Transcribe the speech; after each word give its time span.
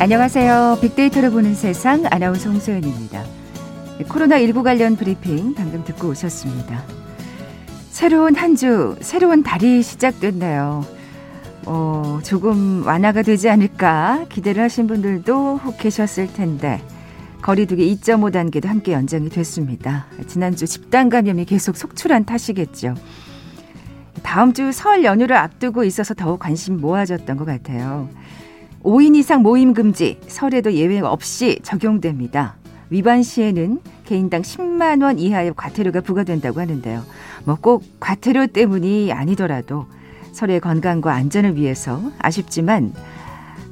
안녕하세요. 0.00 0.78
빅데이터를 0.80 1.30
보는 1.30 1.54
세상 1.54 2.04
아나운서 2.10 2.48
홍소연입니다. 2.48 3.22
코로나19 4.00 4.62
관련 4.62 4.96
브리핑 4.96 5.54
방금 5.54 5.84
듣고 5.84 6.08
오셨습니다. 6.08 6.82
새로운 7.90 8.34
한 8.34 8.56
주, 8.56 8.96
새로운 9.00 9.42
달이 9.42 9.82
시작됐네요. 9.82 10.86
어, 11.66 12.18
조금 12.24 12.82
완화가 12.86 13.20
되지 13.20 13.50
않을까 13.50 14.24
기대를 14.30 14.62
하신 14.62 14.86
분들도 14.86 15.58
혹 15.58 15.76
계셨을 15.76 16.32
텐데 16.32 16.82
거리두기 17.42 17.94
2.5 17.96 18.32
단계도 18.32 18.68
함께 18.70 18.92
연장이 18.92 19.28
됐습니다. 19.28 20.06
지난주 20.26 20.66
집단 20.66 21.10
감염이 21.10 21.44
계속 21.44 21.76
속출한 21.76 22.24
탓이겠죠. 22.24 22.94
다음 24.22 24.54
주 24.54 24.72
설 24.72 25.04
연휴를 25.04 25.36
앞두고 25.36 25.84
있어서 25.84 26.14
더욱 26.14 26.38
관심 26.38 26.78
모아졌던 26.78 27.36
것 27.36 27.44
같아요. 27.44 28.08
5인 28.82 29.14
이상 29.16 29.42
모임 29.42 29.74
금지, 29.74 30.18
설에도 30.26 30.72
예외 30.72 31.00
없이 31.00 31.58
적용됩니다. 31.62 32.54
위반 32.88 33.22
시에는 33.22 33.78
개인당 34.06 34.42
10만 34.42 35.02
원 35.02 35.18
이하의 35.18 35.52
과태료가 35.56 36.00
부과된다고 36.00 36.60
하는데요. 36.60 37.02
뭐 37.44 37.56
꼭 37.60 37.84
과태료 38.00 38.48
때문이 38.48 39.12
아니더라도 39.12 39.86
설의 40.32 40.60
건강과 40.60 41.12
안전을 41.12 41.56
위해서 41.56 42.00
아쉽지만 42.18 42.92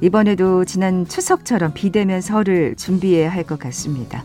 이번에도 0.00 0.64
지난 0.64 1.06
추석처럼 1.08 1.72
비대면 1.74 2.20
설을 2.20 2.76
준비해야 2.76 3.30
할 3.30 3.44
것 3.44 3.58
같습니다. 3.58 4.22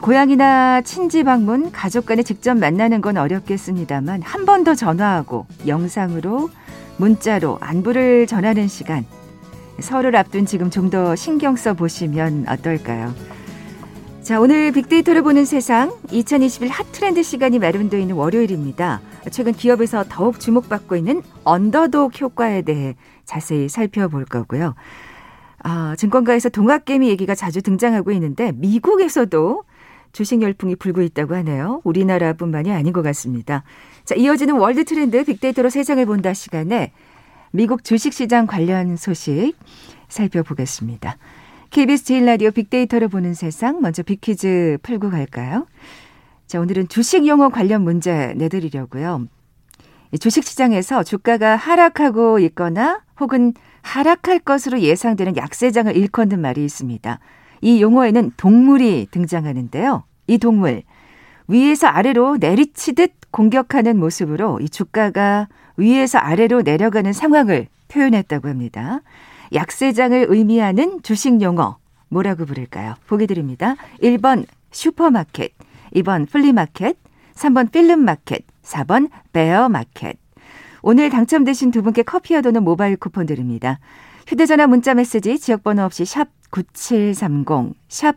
고향이나 0.00 0.82
친지 0.82 1.22
방문, 1.24 1.70
가족 1.72 2.06
간에 2.06 2.22
직접 2.22 2.54
만나는 2.56 3.00
건 3.00 3.16
어렵겠습니다만 3.16 4.22
한 4.22 4.44
번 4.46 4.64
더 4.64 4.74
전화하고 4.74 5.46
영상으로 5.66 6.50
문자로 6.98 7.58
안부를 7.60 8.26
전하는 8.26 8.68
시간 8.68 9.04
설을 9.82 10.16
앞둔 10.16 10.46
지금 10.46 10.70
좀 10.70 10.90
더 10.90 11.16
신경 11.16 11.56
써 11.56 11.72
보시면 11.74 12.46
어떨까요? 12.48 13.14
자, 14.22 14.38
오늘 14.40 14.70
빅데이터를 14.72 15.22
보는 15.22 15.44
세상 15.44 15.92
2021 16.10 16.68
핫트렌드 16.68 17.22
시간이 17.22 17.58
마련되어 17.58 17.98
있는 17.98 18.14
월요일입니다. 18.14 19.00
최근 19.30 19.52
기업에서 19.52 20.04
더욱 20.08 20.38
주목받고 20.38 20.96
있는 20.96 21.22
언더독 21.44 22.20
효과에 22.20 22.62
대해 22.62 22.94
자세히 23.24 23.68
살펴볼 23.68 24.24
거고요. 24.26 24.74
아, 25.64 25.94
증권가에서 25.96 26.50
동학개미 26.50 27.08
얘기가 27.08 27.34
자주 27.34 27.62
등장하고 27.62 28.10
있는데 28.12 28.52
미국에서도 28.52 29.62
주식 30.12 30.42
열풍이 30.42 30.76
불고 30.76 31.00
있다고 31.02 31.34
하네요. 31.36 31.80
우리나라뿐만이 31.84 32.70
아닌 32.70 32.92
것 32.92 33.02
같습니다. 33.02 33.64
자, 34.04 34.14
이어지는 34.14 34.56
world 34.56 34.84
trend 34.84 35.24
빅데이터로 35.24 35.70
세상을 35.70 36.04
본다 36.04 36.34
시간에 36.34 36.92
미국 37.54 37.84
주식시장 37.84 38.46
관련 38.46 38.96
소식 38.96 39.52
살펴보겠습니다. 40.08 41.18
KBS 41.68 42.04
제일 42.04 42.24
라디오 42.24 42.50
빅데이터를 42.50 43.08
보는 43.08 43.34
세상 43.34 43.82
먼저 43.82 44.02
빅퀴즈 44.02 44.78
풀고 44.82 45.10
갈까요? 45.10 45.66
자, 46.46 46.60
오늘은 46.60 46.88
주식 46.88 47.26
용어 47.26 47.50
관련 47.50 47.82
문제 47.82 48.32
내드리려고요. 48.36 49.26
주식 50.18 50.44
시장에서 50.44 51.02
주가가 51.02 51.56
하락하고 51.56 52.38
있거나 52.38 53.02
혹은 53.20 53.52
하락할 53.82 54.38
것으로 54.38 54.80
예상되는 54.80 55.36
약세장을 55.36 55.94
일컫는 55.94 56.40
말이 56.40 56.64
있습니다. 56.64 57.18
이 57.60 57.82
용어에는 57.82 58.32
동물이 58.38 59.08
등장하는데요. 59.10 60.04
이 60.26 60.38
동물 60.38 60.84
위에서 61.48 61.86
아래로 61.86 62.38
내리치듯 62.40 63.12
공격하는 63.32 63.98
모습으로 63.98 64.60
이 64.60 64.68
주가가 64.68 65.48
위에서 65.76 66.18
아래로 66.18 66.62
내려가는 66.62 67.12
상황을 67.12 67.66
표현했다고 67.88 68.48
합니다. 68.48 69.00
약세장을 69.52 70.26
의미하는 70.28 71.02
주식 71.02 71.42
용어 71.42 71.78
뭐라고 72.08 72.44
부를까요? 72.44 72.94
보기 73.08 73.26
드립니다. 73.26 73.74
1번 74.02 74.44
슈퍼마켓, 74.70 75.52
2번 75.96 76.30
flea 76.30 76.54
market, 76.54 76.96
3번 77.34 77.72
film 77.72 77.98
market, 77.98 78.44
4번 78.62 79.10
bear 79.32 79.63
market. 79.63 80.18
오늘 80.82 81.10
당첨되신 81.10 81.70
두 81.70 81.82
분께 81.82 82.02
커피와 82.02 82.40
도넛 82.40 82.62
모바일 82.64 82.96
쿠폰 82.96 83.26
드립니다. 83.26 83.78
휴대전화 84.26 84.66
문자 84.66 84.94
메시지 84.94 85.38
지역번호 85.38 85.84
없이 85.84 86.04
샵 86.04 86.28
9730, 86.50 87.74
샵 87.88 88.16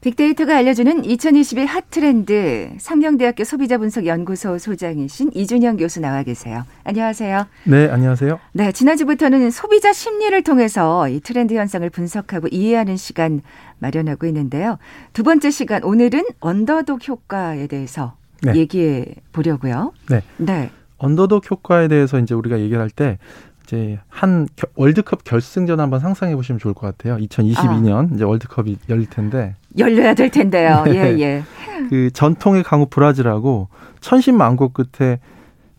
빅데이터가 0.00 0.56
알려주는 0.56 1.04
2021 1.04 1.66
핫트렌드 1.66 2.70
상명대학교 2.78 3.42
소비자분석연구소 3.42 4.58
소장이신 4.58 5.32
이준영 5.34 5.76
교수 5.76 6.00
나와 6.00 6.22
계세요. 6.22 6.64
안녕하세요. 6.84 7.46
네, 7.64 7.88
안녕하세요. 7.90 8.38
네, 8.52 8.70
지난주부터는 8.70 9.50
소비자 9.50 9.92
심리를 9.92 10.40
통해서 10.44 11.08
이 11.08 11.18
트렌드 11.18 11.54
현상을 11.54 11.88
분석하고 11.90 12.46
이해하는 12.52 12.96
시간 12.96 13.42
마련하고 13.80 14.26
있는데요. 14.28 14.78
두 15.14 15.24
번째 15.24 15.50
시간 15.50 15.82
오늘은 15.82 16.24
언더독 16.38 17.08
효과에 17.08 17.66
대해서 17.66 18.14
네. 18.42 18.54
얘기해 18.54 19.04
보려고요. 19.32 19.92
네. 20.10 20.22
네. 20.36 20.70
언더독 20.98 21.50
효과에 21.50 21.88
대해서 21.88 22.20
이제 22.20 22.34
우리가 22.34 22.60
얘기를 22.60 22.80
할 22.80 22.90
때 22.90 23.18
이제 23.68 23.98
한 24.08 24.48
월드컵 24.76 25.24
결승전 25.24 25.78
한번 25.78 26.00
상상해 26.00 26.34
보시면 26.34 26.58
좋을 26.58 26.72
것 26.72 26.86
같아요. 26.86 27.18
2022년 27.18 28.10
아. 28.10 28.14
이제 28.14 28.24
월드컵이 28.24 28.78
열릴 28.88 29.10
텐데 29.10 29.56
열려야 29.76 30.14
될 30.14 30.30
텐데요. 30.30 30.84
네. 30.88 30.94
예, 30.94 31.20
예. 31.20 31.42
그 31.90 32.10
전통의 32.10 32.62
강호 32.62 32.86
브라질하고 32.86 33.68
천신만고 34.00 34.70
끝에 34.70 35.20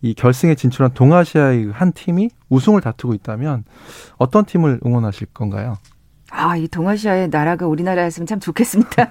이 0.02 0.14
결승에 0.14 0.54
진출한 0.54 0.92
동아시아의 0.94 1.72
한 1.72 1.92
팀이 1.92 2.30
우승을 2.48 2.80
다투고 2.80 3.12
있다면 3.14 3.64
어떤 4.18 4.44
팀을 4.44 4.80
응원하실 4.86 5.26
건가요? 5.34 5.76
아, 6.30 6.56
이 6.56 6.68
동아시아의 6.68 7.28
나라가 7.28 7.66
우리나라였으면 7.66 8.26
참 8.28 8.38
좋겠습니다. 8.38 9.10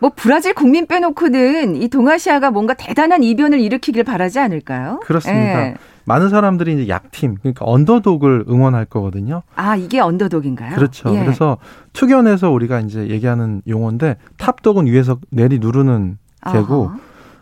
뭐 0.00 0.12
브라질 0.14 0.54
국민 0.54 0.86
빼놓고는 0.86 1.76
이 1.76 1.88
동아시아가 1.88 2.50
뭔가 2.50 2.74
대단한 2.74 3.22
이변을 3.22 3.60
일으키길 3.60 4.04
바라지 4.04 4.38
않을까요? 4.38 5.00
그렇습니다. 5.04 5.66
예. 5.68 5.74
많은 6.04 6.28
사람들이 6.28 6.74
이제 6.74 6.88
약팀 6.88 7.36
그러니까 7.42 7.64
언더독을 7.66 8.44
응원할 8.48 8.84
거거든요. 8.84 9.42
아 9.56 9.74
이게 9.76 9.98
언더독인가요? 10.00 10.76
그렇죠. 10.76 11.14
예. 11.14 11.20
그래서 11.20 11.58
투견에서 11.92 12.50
우리가 12.50 12.80
이제 12.80 13.08
얘기하는 13.08 13.62
용어인데 13.66 14.16
탑독은 14.38 14.86
위에서 14.86 15.18
내리 15.30 15.58
누르는 15.58 16.18
개고 16.52 16.88
아하. 16.90 16.98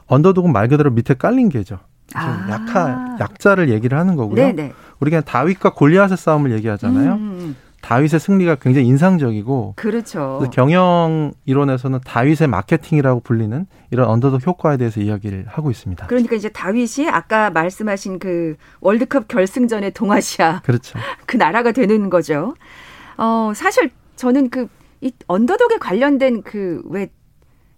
언더독은 0.06 0.52
말 0.52 0.68
그대로 0.68 0.90
밑에 0.90 1.14
깔린 1.14 1.50
개죠. 1.50 1.78
아. 2.14 2.46
약하 2.50 3.16
약자를 3.20 3.68
얘기를 3.70 3.98
하는 3.98 4.16
거고요. 4.16 4.36
네네. 4.36 4.72
우리가 5.00 5.20
다윗과 5.22 5.74
골리앗의 5.74 6.16
싸움을 6.16 6.52
얘기하잖아요. 6.52 7.12
음. 7.14 7.56
다윗의 7.84 8.18
승리가 8.18 8.56
굉장히 8.56 8.86
인상적이고 8.88 9.74
그렇죠. 9.76 10.42
경영 10.52 11.32
이론에서는 11.44 12.00
다윗의 12.04 12.48
마케팅이라고 12.48 13.20
불리는 13.20 13.66
이런 13.90 14.08
언더독 14.08 14.46
효과에 14.46 14.76
대해서 14.76 15.00
이야기를 15.00 15.44
하고 15.48 15.70
있습니다. 15.70 16.06
그러니까 16.06 16.34
이제 16.34 16.48
다윗이 16.48 17.08
아까 17.10 17.50
말씀하신 17.50 18.18
그 18.18 18.56
월드컵 18.80 19.28
결승전의 19.28 19.92
동아시아 19.92 20.60
그렇죠. 20.64 20.98
그 21.26 21.36
나라가 21.36 21.72
되는 21.72 22.10
거죠. 22.10 22.54
어 23.16 23.52
사실 23.54 23.90
저는 24.16 24.48
그 24.50 24.68
이 25.04 25.12
언더독에 25.28 25.76
관련된 25.78 26.42
그 26.42 26.82
왜 26.86 27.08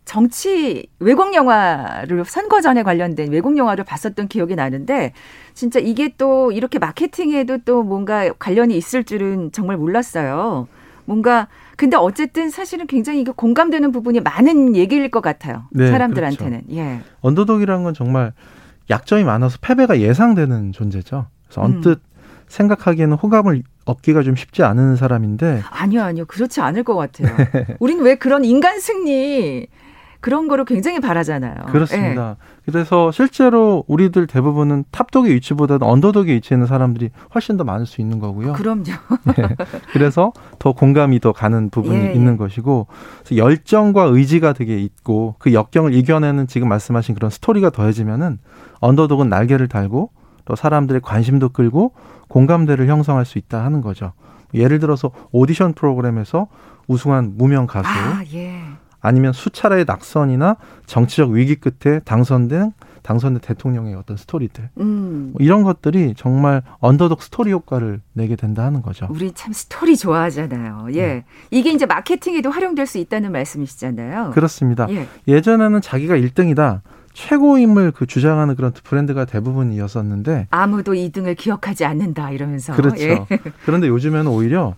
정치 0.06 0.87
외국 1.00 1.35
영화를 1.35 2.25
선거 2.25 2.61
전에 2.61 2.85
관련된 2.85 3.32
외국 3.32 3.58
영화를 3.58 3.85
봤었던 3.85 4.29
기억이 4.29 4.55
나는데 4.55 5.12
진짜 5.53 5.81
이게 5.81 6.14
또 6.17 6.53
이렇게 6.53 6.79
마케팅에도 6.79 7.58
또 7.64 7.82
뭔가 7.82 8.32
관련이 8.38 8.76
있을 8.76 9.03
줄은 9.03 9.50
정말 9.50 9.76
몰랐어요. 9.76 10.69
뭔가 11.05 11.49
근데 11.76 11.97
어쨌든 11.97 12.50
사실은 12.50 12.87
굉장히 12.87 13.20
이게 13.20 13.32
공감되는 13.35 13.91
부분이 13.91 14.20
많은 14.20 14.76
얘기일 14.76 15.11
것 15.11 15.23
같아요. 15.23 15.64
네, 15.73 15.91
사람들한테는. 15.91 16.62
그렇죠. 16.67 16.81
예. 16.81 17.00
언더독이라는 17.20 17.82
건 17.82 17.93
정말 17.93 18.32
약점이 18.88 19.25
많아서 19.25 19.59
패배가 19.61 20.00
예상되는 20.00 20.70
존재죠. 20.70 21.26
그래서 21.47 21.62
언뜻 21.62 21.88
음. 21.88 22.17
생각하기에는 22.47 23.17
호감을 23.17 23.64
얻기가 23.87 24.23
좀 24.23 24.37
쉽지 24.37 24.62
않은 24.62 24.94
사람인데 24.94 25.62
아니요 25.69 26.02
아니요 26.02 26.25
그렇지 26.26 26.61
않을 26.61 26.85
것 26.85 26.94
같아요. 26.94 27.37
네. 27.52 27.67
우리는 27.81 28.05
왜 28.05 28.14
그런 28.14 28.44
인간 28.44 28.79
승리 28.79 29.67
그런 30.26 30.49
거를 30.49 30.64
굉장히 30.64 30.99
바라잖아요. 30.99 31.67
그렇습니다. 31.67 32.37
네. 32.40 32.46
그래서 32.64 33.12
실제로 33.12 33.84
우리들 33.87 34.26
대부분은 34.26 34.82
탑독의 34.90 35.32
위치보다는 35.34 35.87
언더독의 35.87 36.34
위치에 36.34 36.56
있는 36.56 36.67
사람들이 36.67 37.11
훨씬 37.32 37.56
더 37.56 37.62
많을 37.62 37.87
수 37.87 38.00
있는 38.00 38.19
거고요. 38.19 38.55
그럼요. 38.55 38.82
네. 39.37 39.49
그래서 39.93 40.32
더 40.58 40.73
공감이 40.73 41.20
더 41.20 41.31
가는 41.31 41.70
부분이 41.70 41.96
예, 41.96 42.08
예. 42.08 42.12
있는 42.12 42.37
것이고 42.37 42.88
열정과 43.37 44.02
의지가 44.02 44.52
되게 44.55 44.81
있고 44.81 45.37
그 45.38 45.52
역경을 45.52 45.94
이겨내는 45.94 46.49
지금 46.49 46.69
말씀하신 46.70 47.14
그런 47.14 47.31
스토리가 47.31 47.70
더해지면은 47.70 48.40
underdog은 48.81 49.28
날개를 49.28 49.69
달고 49.69 50.11
또 50.44 50.56
사람들의 50.56 51.02
관심도 51.02 51.50
끌고 51.50 51.93
공감대를 52.26 52.88
형성할 52.88 53.26
수 53.26 53.38
있다 53.38 53.64
하는 53.64 53.81
거죠. 53.81 54.12
예를 54.55 54.81
들어서 54.81 55.12
오디션 55.31 55.75
프로그램에서 55.75 56.49
우승한 56.88 57.34
무명 57.37 57.69
가수 57.69 57.88
아, 57.88 58.25
예. 58.32 58.61
아니면 59.06 59.32
수차례의 59.32 59.85
낙선이나 59.87 60.56
정치적 60.87 61.31
위기 61.31 61.55
끝에 61.55 62.00
당선된 62.00 62.73
당선된 63.03 63.41
대통령의 63.41 63.94
어떤 63.94 64.17
스토리들 64.17 64.69
음. 64.81 65.31
뭐 65.32 65.44
이런 65.44 65.62
것들이 65.62 66.14
정말 66.17 66.62
언더독 66.81 67.23
스토리 67.23 67.53
효과를 67.53 68.00
내게 68.12 68.35
된다 68.35 68.64
하는 68.64 68.82
거죠. 68.82 69.06
우리 69.11 69.31
참 69.32 69.53
스토리 69.53 69.97
좋아하잖아요. 69.97 70.88
예, 70.94 71.06
네. 71.06 71.25
이게 71.53 71.70
이제 71.70 71.87
마케팅에도 71.87 72.50
활용될 72.50 72.87
수 72.87 72.99
있다는 72.99 73.31
말씀이시잖아요. 73.31 74.32
그렇습니다. 74.32 74.88
예. 75.29 75.41
전에는 75.41 75.81
자기가 75.81 76.17
1등이다. 76.17 76.81
최고임을 77.12 77.93
그 77.93 78.06
주장하는 78.06 78.56
그런 78.56 78.73
브랜드가 78.73 79.25
대부분이었었는데 79.25 80.49
아무도 80.50 80.93
2등을 80.93 81.37
기억하지 81.37 81.85
않는다 81.85 82.32
이러면서 82.32 82.75
그렇죠. 82.75 83.02
예. 83.02 83.26
그런데 83.64 83.87
요즘에는 83.87 84.26
오히려 84.26 84.75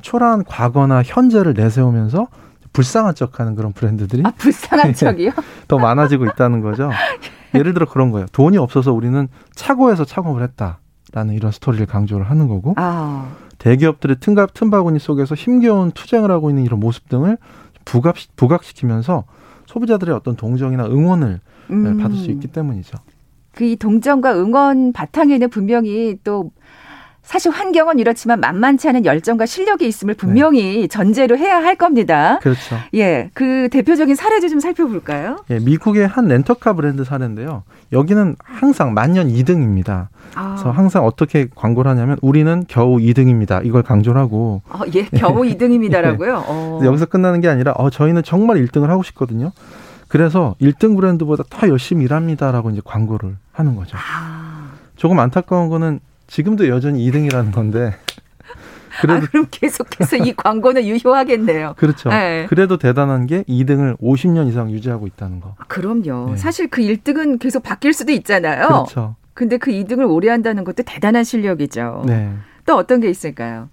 초라한 0.00 0.44
과거나 0.44 1.02
현재를 1.02 1.54
내세우면서 1.54 2.28
불쌍한 2.74 3.14
척하는 3.14 3.54
그런 3.54 3.72
브랜드들이 3.72 4.22
아, 4.26 4.32
불쌍한 4.36 4.92
척이요? 4.94 5.30
더 5.66 5.78
많아지고 5.78 6.26
있다는 6.26 6.60
거죠. 6.60 6.90
예를 7.54 7.72
들어 7.72 7.86
그런 7.86 8.10
거예요. 8.10 8.26
돈이 8.32 8.58
없어서 8.58 8.92
우리는 8.92 9.28
차고에서 9.54 10.04
착업을 10.04 10.42
했다라는 10.42 11.34
이런 11.34 11.52
스토리를 11.52 11.86
강조를 11.86 12.28
하는 12.28 12.48
거고 12.48 12.74
아. 12.76 13.32
대기업들의 13.58 14.16
틈바, 14.20 14.48
틈바구니 14.52 14.98
속에서 14.98 15.34
힘겨운 15.34 15.92
투쟁을 15.92 16.30
하고 16.30 16.50
있는 16.50 16.64
이런 16.64 16.80
모습 16.80 17.08
등을 17.08 17.38
부각, 17.86 18.16
부각시키면서 18.36 19.24
소비자들의 19.66 20.14
어떤 20.14 20.36
동정이나 20.36 20.84
응원을 20.86 21.40
음. 21.70 21.98
받을 21.98 22.16
수 22.16 22.30
있기 22.30 22.48
때문이죠. 22.48 22.98
그 23.54 23.64
이 23.64 23.76
동정과 23.76 24.34
응원 24.34 24.92
바탕에는 24.92 25.48
분명히 25.48 26.18
또 26.24 26.50
사실 27.24 27.50
환경은 27.50 27.98
이렇지만 27.98 28.38
만만치 28.40 28.88
않은 28.90 29.04
열정과 29.06 29.46
실력이 29.46 29.86
있음을 29.86 30.14
분명히 30.14 30.82
네. 30.82 30.86
전제로 30.86 31.36
해야 31.38 31.56
할 31.56 31.74
겁니다. 31.74 32.38
그렇죠. 32.42 32.76
예, 32.94 33.30
그 33.32 33.68
대표적인 33.70 34.14
사례도 34.14 34.48
좀 34.48 34.60
살펴볼까요? 34.60 35.38
예, 35.50 35.58
미국의 35.58 36.06
한 36.06 36.28
렌터카 36.28 36.74
브랜드 36.74 37.02
사례인데요. 37.02 37.64
여기는 37.92 38.36
항상 38.44 38.92
만년 38.92 39.28
2등입니다. 39.28 40.08
아. 40.34 40.54
그래서 40.54 40.70
항상 40.70 41.04
어떻게 41.04 41.48
광고를 41.54 41.90
하냐면 41.90 42.18
우리는 42.20 42.64
겨우 42.68 42.98
2등입니다. 42.98 43.64
이걸 43.64 43.82
강조를 43.82 44.20
하고. 44.20 44.62
아, 44.68 44.80
예, 44.94 45.04
겨우 45.06 45.42
2등입니다라고요? 45.48 46.26
예. 46.26 46.32
어. 46.46 46.80
여기서 46.84 47.06
끝나는 47.06 47.40
게 47.40 47.48
아니라 47.48 47.72
어, 47.72 47.88
저희는 47.88 48.22
정말 48.22 48.58
1등을 48.58 48.88
하고 48.88 49.02
싶거든요. 49.02 49.50
그래서 50.08 50.54
1등 50.60 50.94
브랜드보다 50.94 51.44
더 51.48 51.68
열심히 51.68 52.04
일합니다라고 52.04 52.70
이제 52.70 52.82
광고를 52.84 53.36
하는 53.52 53.74
거죠. 53.76 53.96
아. 53.96 54.68
조금 54.96 55.18
안타까운 55.18 55.70
거는 55.70 56.00
지금도 56.26 56.68
여전히 56.68 57.08
2등이라는 57.10 57.52
건데. 57.52 57.94
그래도 59.00 59.24
아, 59.26 59.28
그럼 59.28 59.46
계속해서 59.50 60.16
이 60.18 60.34
광고는 60.36 60.84
유효하겠네요. 60.86 61.74
그렇죠. 61.76 62.10
네. 62.10 62.46
그래도 62.48 62.76
대단한 62.78 63.26
게 63.26 63.42
2등을 63.42 63.98
50년 64.00 64.48
이상 64.48 64.70
유지하고 64.70 65.06
있다는 65.08 65.40
거. 65.40 65.56
아, 65.58 65.64
그럼요. 65.66 66.30
네. 66.30 66.36
사실 66.36 66.68
그 66.68 66.80
1등은 66.80 67.40
계속 67.40 67.64
바뀔 67.64 67.92
수도 67.92 68.12
있잖아요. 68.12 68.68
그렇죠. 68.68 69.16
근데 69.34 69.56
그 69.56 69.72
2등을 69.72 70.08
오래 70.08 70.28
한다는 70.30 70.62
것도 70.62 70.84
대단한 70.84 71.24
실력이죠. 71.24 72.04
네. 72.06 72.32
또 72.66 72.76
어떤 72.76 73.00
게 73.00 73.10
있을까요? 73.10 73.68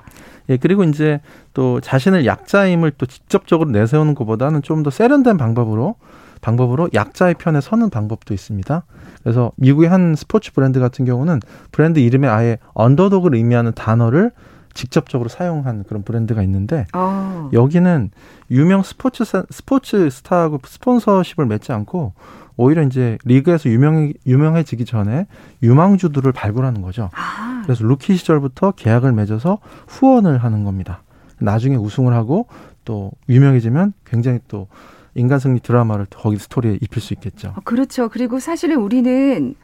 예, 0.50 0.58
그리고 0.58 0.84
이제 0.84 1.22
또 1.54 1.80
자신을 1.80 2.26
약자임을 2.26 2.94
또 2.98 3.06
직접적으로 3.06 3.70
내세우는 3.70 4.16
것보다는 4.16 4.64
좀 4.64 4.82
더 4.82 4.90
세련된 4.90 5.38
방법으로 5.38 5.96
방법으로 6.42 6.90
약자의 6.94 7.36
편에 7.36 7.62
서는 7.62 7.90
방법도 7.90 8.34
있습니다. 8.34 8.84
그래서 9.24 9.52
미국의 9.56 9.90
한 9.90 10.16
스포츠 10.16 10.52
브랜드 10.54 10.80
같은 10.80 11.06
경우는 11.06 11.40
브랜드 11.72 12.00
이름에 12.00 12.28
아예 12.28 12.58
언더독을 12.74 13.36
의미하는 13.36 13.72
단어를 13.74 14.32
직접적으로 14.74 15.30
사용한 15.30 15.84
그런 15.84 16.04
브랜드가 16.04 16.42
있는데 16.44 16.88
어. 16.94 17.50
여기는 17.54 18.12
유명 18.50 18.84
스포츠 18.84 19.24
스포츠 19.50 20.10
스타하고 20.10 20.60
스폰서십을 20.64 21.46
맺지 21.46 21.72
않고 21.74 22.14
오히려 22.58 22.84
이제 22.84 23.18
리그에서 23.26 23.70
유명 23.70 24.14
유명해지기 24.26 24.86
전에 24.86 25.28
유망주들을 25.64 26.32
발굴하는 26.32 26.82
거죠. 26.82 27.10
아. 27.14 27.62
그래서 27.64 27.84
루키 27.84 28.16
시절부터 28.16 28.72
계약을 28.72 29.12
맺어서 29.12 29.60
후원을 29.88 30.38
하는 30.38 30.64
겁니다. 30.64 31.02
나중에 31.40 31.76
우승을 31.76 32.14
하고 32.14 32.48
또 32.86 33.12
유명해지면 33.30 33.94
굉장히 34.06 34.40
또 34.48 34.68
인간 35.16 35.40
승리 35.40 35.60
드라마를 35.60 36.08
거기 36.10 36.38
스토리에 36.38 36.78
입힐 36.82 37.02
수 37.02 37.14
있겠죠. 37.14 37.54
어, 37.58 37.62
그렇죠. 37.64 38.10
그리고 38.10 38.40
사실은 38.40 38.78
우리는 38.78 39.56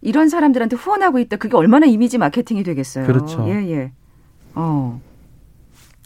이런 0.00 0.28
사람들한테 0.28 0.76
후원하고 0.76 1.18
있다. 1.18 1.36
그게 1.36 1.56
얼마나 1.56 1.86
이미지 1.86 2.18
마케팅이 2.18 2.62
되겠어요. 2.62 3.06
그렇죠. 3.06 3.44
예, 3.48 3.70
예. 3.70 3.92
어. 4.54 5.00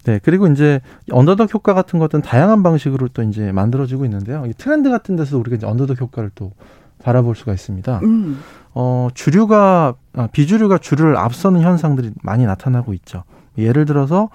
네, 0.05 0.19
그리고 0.23 0.47
이제 0.47 0.81
언더덕 1.11 1.53
효과 1.53 1.75
같은 1.75 1.99
것들은 1.99 2.23
다양한 2.23 2.63
방식으로 2.63 3.09
또 3.09 3.23
이제 3.23 3.53
만들어지고 3.53 4.05
있는데요. 4.07 4.45
이 4.47 4.55
트렌드 4.57 4.89
같은 4.91 5.17
데서 5.17 5.39
우리가 5.39 5.57
이제 5.57 5.67
언더덕 5.67 6.01
효과를 6.01 6.31
또 6.35 6.53
바라볼 7.03 7.37
수가 7.37 7.53
있습니다. 7.53 8.01
음. 8.03 8.41
어, 8.73 9.09
주류가 9.15 9.95
아, 10.15 10.27
비주류가 10.29 10.79
주류를 10.79 11.17
앞서는 11.17 11.61
현상들이 11.61 12.13
많이 12.23 12.47
나타나고 12.47 12.95
있죠. 12.95 13.25
예를 13.59 13.85
들어서 13.85 14.31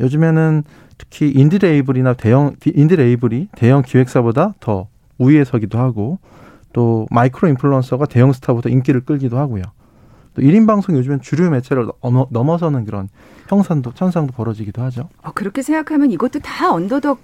요즘에는 0.00 0.64
특히 1.00 1.30
인디 1.30 1.58
레이블이나 1.58 2.12
대형 2.12 2.56
인디 2.74 2.94
레이블이 2.94 3.48
대형 3.56 3.80
기획사보다 3.80 4.54
더 4.60 4.88
우위에 5.16 5.44
서기도 5.44 5.78
하고 5.78 6.18
또 6.74 7.06
micro 7.10 7.48
influencer가 7.48 8.04
대형 8.04 8.32
스타보다 8.32 8.68
인기를 8.68 9.06
끌기도 9.06 9.38
하고요. 9.38 9.62
또 10.34 10.42
1인 10.42 10.66
방송 10.66 10.94
요즘엔 10.96 11.22
주류 11.22 11.48
매체를 11.48 11.88
넘어서는 12.02 12.84
그런 12.84 13.08
현상도 13.48 13.94
현상도 13.94 14.34
벌어지기도 14.34 14.82
하죠. 14.82 15.08
어, 15.22 15.32
그렇게 15.32 15.62
생각하면 15.62 16.10
이것도 16.10 16.40
다 16.40 16.70
언더덕 16.70 17.18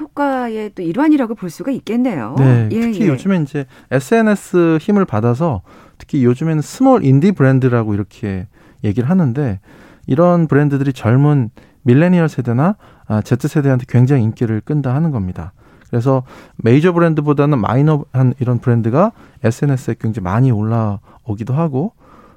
효과의 0.00 0.72
또 0.74 0.82
일환이라고 0.82 1.34
볼 1.34 1.50
수가 1.50 1.70
있겠네요. 1.72 2.34
네, 2.38 2.68
예, 2.72 2.80
특히 2.80 3.02
예. 3.02 3.08
요즘엔 3.08 3.42
이제 3.42 3.66
SNS 3.90 4.78
힘을 4.80 5.04
받아서 5.04 5.60
특히 5.98 6.24
요즘에는 6.24 6.62
small 6.62 7.04
indie 7.04 7.32
brand라고 7.32 7.92
이렇게 7.92 8.46
얘기를 8.82 9.10
하는데 9.10 9.60
이런 10.06 10.48
브랜드들이 10.48 10.94
젊은 10.94 11.50
밀레니얼 11.82 12.28
세대나 12.28 12.76
아, 13.10 13.20
Z세대한테 13.22 13.86
굉장히 13.88 14.22
인기를 14.22 14.60
끈다 14.60 14.94
하는 14.94 15.10
겁니다. 15.10 15.52
그래서 15.88 16.22
메이저 16.56 16.92
브랜드보다는 16.92 17.58
마이너한 17.58 18.34
이런 18.38 18.60
브랜드가 18.60 19.10
SNS에 19.42 19.96
굉장히 19.98 20.22
많이 20.22 20.52
올라오기도 20.52 21.52
하고 21.52 21.92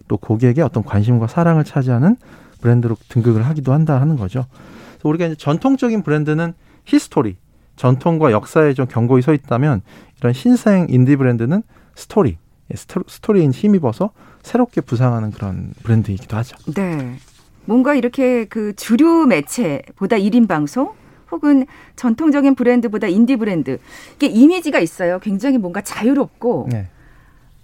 또 0.07 0.17
고객의 0.17 0.63
어떤 0.63 0.83
관심과 0.83 1.27
사랑을 1.27 1.63
차지하는 1.63 2.15
브랜드로 2.59 2.97
등극을 3.07 3.45
하기도 3.45 3.71
한다 3.71 4.01
하는 4.01 4.17
거죠. 4.17 4.47
그래서 4.93 5.09
우리가 5.09 5.27
이제 5.27 5.35
전통적인 5.35 6.01
브랜드는 6.01 6.53
history, 6.85 7.37
전통과 7.75 8.31
역사에 8.31 8.73
좀 8.73 8.87
견고히 8.87 9.21
서 9.21 9.31
있다면 9.31 9.81
이런 10.17 10.33
신생 10.33 10.87
인디 10.89 11.15
브랜드는 11.15 11.61
스토리, 11.93 12.39
예, 12.71 12.75
스토리에 12.75 13.47
힘입어서 13.47 14.09
새롭게 14.41 14.81
부상하는 14.81 15.29
그런 15.29 15.71
브랜드이기도 15.83 16.35
하죠. 16.37 16.57
네. 16.73 17.19
뭔가 17.65 17.95
이렇게 17.95 18.45
그 18.45 18.73
주류 18.75 19.25
매체보다 19.27 20.17
1인 20.17 20.47
방송 20.47 20.91
혹은 21.31 21.65
전통적인 21.95 22.55
브랜드보다 22.55 23.07
인디 23.07 23.35
브랜드 23.35 23.79
이게 24.15 24.27
이미지가 24.27 24.79
있어요. 24.79 25.19
굉장히 25.19 25.57
뭔가 25.57 25.81
자유롭고 25.81 26.67
네. 26.71 26.87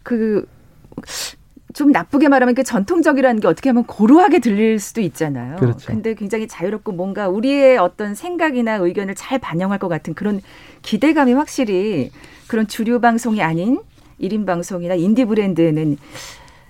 그좀 0.04 1.92
나쁘게 1.92 2.30
말하면 2.30 2.56
그 2.56 2.64
전통적이라는 2.64 3.42
게 3.42 3.48
어떻게 3.48 3.70
하면 3.70 3.84
고루하게 3.84 4.40
들릴 4.40 4.80
수도 4.80 5.02
있잖아요. 5.02 5.58
그렇죠. 5.58 5.86
근데 5.86 6.16
굉장히 6.16 6.48
자유롭고 6.48 6.94
뭔가 6.94 7.28
우리의 7.28 7.78
어떤 7.78 8.16
생각이나 8.16 8.76
의견을 8.76 9.14
잘 9.14 9.38
반영할 9.38 9.78
것 9.78 9.88
같은 9.88 10.16
그런 10.16 10.42
기대감이 10.82 11.34
확실히 11.34 12.12
그런 12.48 12.68
주류 12.68 13.00
방송이 13.00 13.44
아닌 13.44 13.80
1인 14.20 14.48
방송이나 14.48 14.96
인디 14.96 15.26
브랜드는 15.26 15.98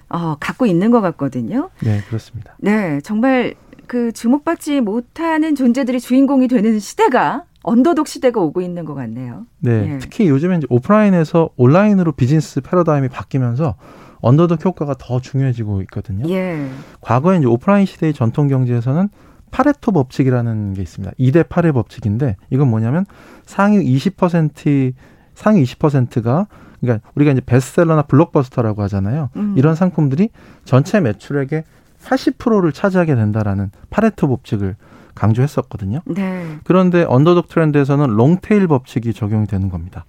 어, 0.10 0.36
갖고 0.40 0.66
있는 0.66 0.92
것 0.92 1.02
같거든요. 1.02 1.70
네, 1.84 2.02
그렇습니다. 2.08 2.56
네, 2.58 3.00
정말 3.02 3.56
그 3.88 4.12
주목받지 4.12 4.82
못하는 4.82 5.56
존재들이 5.56 6.00
주인공이 6.00 6.48
되는 6.48 6.80
시대가 6.80 7.44
언더독 7.64 8.08
시대가 8.08 8.40
오고 8.40 8.62
있는 8.62 8.86
것 8.86 8.96
같네요. 8.96 9.46
네, 9.60 9.94
예. 9.94 9.98
특히 10.00 10.30
요즘에 10.30 10.58
이제 10.58 10.68
오프라인에서 10.70 11.50
온라인으로 11.58 12.14
비즈니스 12.14 12.62
패러다임이 12.62 13.10
바뀌면서 13.10 13.76
언더독 14.22 14.64
효과가 14.66 14.96
더 14.98 15.20
중요해지고 15.20 15.82
있거든요. 15.84 16.30
예. 16.30 16.68
과거에 17.02 17.38
이제 17.38 17.48
오프라인 17.48 17.86
시대의 17.86 18.14
전통 18.14 18.48
경제에서는 18.48 19.10
파레토 19.52 19.92
법칙이라는 19.92 20.74
게 20.74 20.82
있습니다. 20.82 21.14
2대 21.20 21.44
8의 21.46 21.74
법칙인데 21.74 22.36
이건 22.50 22.70
뭐냐면 22.70 23.06
상위 23.46 23.84
20% 23.98 24.94
상위 25.34 25.64
20%가 25.64 26.48
그러니까 26.80 27.08
우리가 27.16 27.32
이제 27.32 27.42
베스트셀러나 27.46 28.04
블록버스터라고 28.04 28.82
하잖아요. 28.84 29.30
음. 29.36 29.56
이런 29.58 29.76
상품들이 29.76 30.30
전체 30.66 31.00
매출액의 31.00 31.64
80%를 32.04 32.72
차지하게 32.72 33.16
된다라는 33.16 33.72
파레토 33.90 34.28
법칙을 34.28 34.76
강조했었거든요. 35.16 36.02
네. 36.06 36.58
그런데 36.64 37.04
언더독 37.04 37.50
트렌드에서는 37.50 38.08
long 38.08 38.38
tail 38.38 38.68
법칙이 38.68 39.14
적용이 39.14 39.48
되는 39.48 39.70
겁니다. 39.70 40.06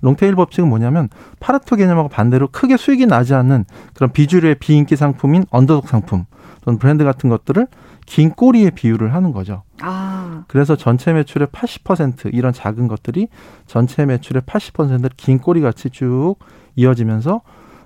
long 0.00 0.17
tail 0.17 0.34
법칙은 0.34 0.68
뭐냐면 0.68 1.08
파레토 1.40 1.76
개념하고 1.76 2.08
반대로 2.08 2.48
크게 2.48 2.76
수익이 2.76 3.06
나지 3.06 3.34
않는 3.34 3.64
그런 3.94 4.12
비주류의 4.12 4.56
비인기 4.56 4.96
상품인 4.96 5.44
언더독 5.50 5.88
상품 5.88 6.24
또는 6.64 6.78
브랜드 6.78 7.04
같은 7.04 7.28
것들을 7.28 7.66
긴 8.06 8.30
꼬리에 8.30 8.70
비유를 8.70 9.14
하는 9.14 9.32
거죠. 9.32 9.62
아. 9.80 10.44
그래서 10.48 10.76
전체 10.76 11.12
매출의 11.12 11.48
80% 11.48 12.34
이런 12.34 12.52
작은 12.52 12.88
것들이 12.88 13.28
전체 13.66 14.04
매출의 14.06 14.42
80%를 14.42 15.10
긴 15.16 15.38
꼬리 15.38 15.60
같이 15.60 15.90
쭉 15.90 16.36
이어지면서 16.76 17.42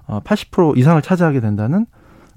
80% 0.06 0.70
어, 0.70 0.75
이상을 0.76 1.00
차지하게 1.02 1.40
된다는 1.40 1.87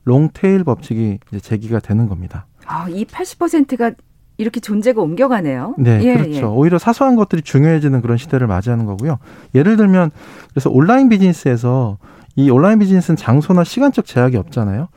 롱테일 0.03 0.63
법칙이 0.63 1.19
이제 1.29 1.39
제기가 1.39 1.79
되는 1.79 2.07
겁니다. 2.07 2.47
아, 2.65 2.87
이 2.89 3.05
80%가 3.05 3.91
이렇게 4.37 4.59
존재가 4.59 4.99
옮겨가네요. 5.01 5.75
네, 5.77 5.99
예, 6.03 6.13
그렇죠. 6.15 6.31
예. 6.31 6.41
오히려 6.41 6.79
사소한 6.79 7.15
것들이 7.15 7.43
중요해지는 7.43 8.01
그런 8.01 8.17
시대를 8.17 8.47
맞이하는 8.47 8.85
거고요. 8.85 9.19
예를 9.53 9.77
들면 9.77 10.09
그래서 10.49 10.71
온라인 10.71 11.09
비즈니스에서 11.09 11.99
이 12.35 12.49
온라인 12.49 12.79
비즈니스는 12.79 13.17
장소나 13.17 13.63
시간적 13.63 14.05
제약이 14.05 14.37
없잖아요. 14.37 14.87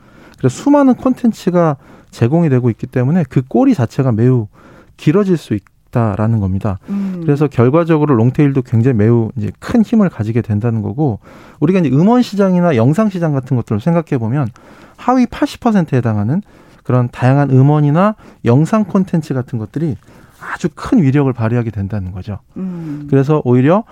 그래서 0.45 0.61
수많은 0.61 0.93
콘텐츠가 0.93 1.77
제공이 2.11 2.49
되고 2.49 2.69
있기 2.69 2.85
때문에 2.85 3.23
그 3.27 3.41
꼬리 3.41 3.73
자체가 3.73 4.11
매우 4.11 4.47
길어질 4.95 5.37
수 5.37 5.57
있다라는 5.89 6.39
겁니다. 6.39 6.77
음. 6.87 7.21
그래서 7.23 7.47
결과적으로 7.47 8.13
롱테일도 8.13 8.61
굉장히 8.61 8.95
매우 8.95 9.31
이제 9.37 9.51
큰 9.57 9.81
힘을 9.81 10.07
가지게 10.09 10.43
된다는 10.43 10.83
거고 10.83 11.17
우리가 11.59 11.79
이제 11.79 11.89
음원 11.89 12.21
시장이나 12.21 12.75
영상 12.75 13.09
시장 13.09 13.33
같은 13.33 13.57
것들을 13.57 13.81
생각해 13.81 14.19
보면 14.19 14.49
하위 14.97 15.25
80%에 15.25 15.97
해당하는 15.97 16.43
그런 16.83 17.09
다양한 17.09 17.49
음원이나 17.49 18.13
영상 18.45 18.83
콘텐츠 18.83 19.33
같은 19.33 19.57
것들이 19.57 19.97
아주 20.39 20.69
큰 20.75 21.01
위력을 21.01 21.31
발휘하게 21.33 21.71
된다는 21.71 22.11
거죠. 22.11 22.37
음. 22.57 23.07
그래서 23.09 23.41
오히려 23.45 23.83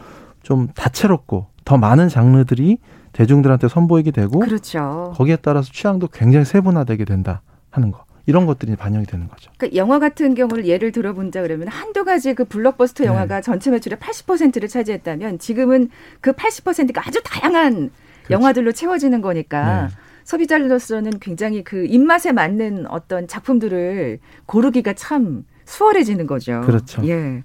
좀 0.44 0.68
다채롭고 0.76 1.48
더 1.66 1.78
많은 1.78 2.10
장르들이 2.10 2.78
대중들한테 3.14 3.68
선보이게 3.68 4.12
되고 4.12 4.40
그렇죠. 4.40 5.14
거기에 5.16 5.38
따라서 5.38 5.72
취향도 5.72 6.08
굉장히 6.08 6.46
세분화되게 6.46 7.06
된다 7.06 7.42
하는 7.70 7.92
거. 7.92 8.04
이런 8.26 8.46
것들이 8.46 8.76
반영이 8.78 9.06
되는 9.06 9.28
거죠. 9.28 9.52
그러니까 9.58 9.76
영화 9.76 10.00
같은 10.00 10.34
경우를 10.34 10.66
예를 10.66 10.94
들어본다 10.94 11.42
그러면 11.42 11.68
한두 11.68 12.06
가지 12.06 12.34
그 12.34 12.46
블록버스터 12.46 13.04
네. 13.04 13.10
영화가 13.10 13.36
네. 13.36 13.42
전체 13.42 13.70
매출의 13.70 13.98
80%를 13.98 14.70
차지했다면 14.70 15.40
지금은 15.40 15.90
그 16.22 16.32
80%가 16.32 17.02
아주 17.06 17.22
다양한 17.24 17.74
그렇죠. 17.74 17.92
영화들로 18.30 18.72
채워지는 18.72 19.22
거니까 19.22 19.88
네. 19.88 19.96
소비자로서는 20.24 21.20
굉장히 21.20 21.66
그 21.66 21.86
입맛에 21.86 22.32
맞는 22.32 22.88
어떤 22.88 23.28
작품들을 23.28 24.20
고르기가 24.46 24.94
참 24.94 25.44
수월해지는 25.66 26.26
거죠. 26.26 26.62
그렇죠. 26.62 27.06
예. 27.06 27.44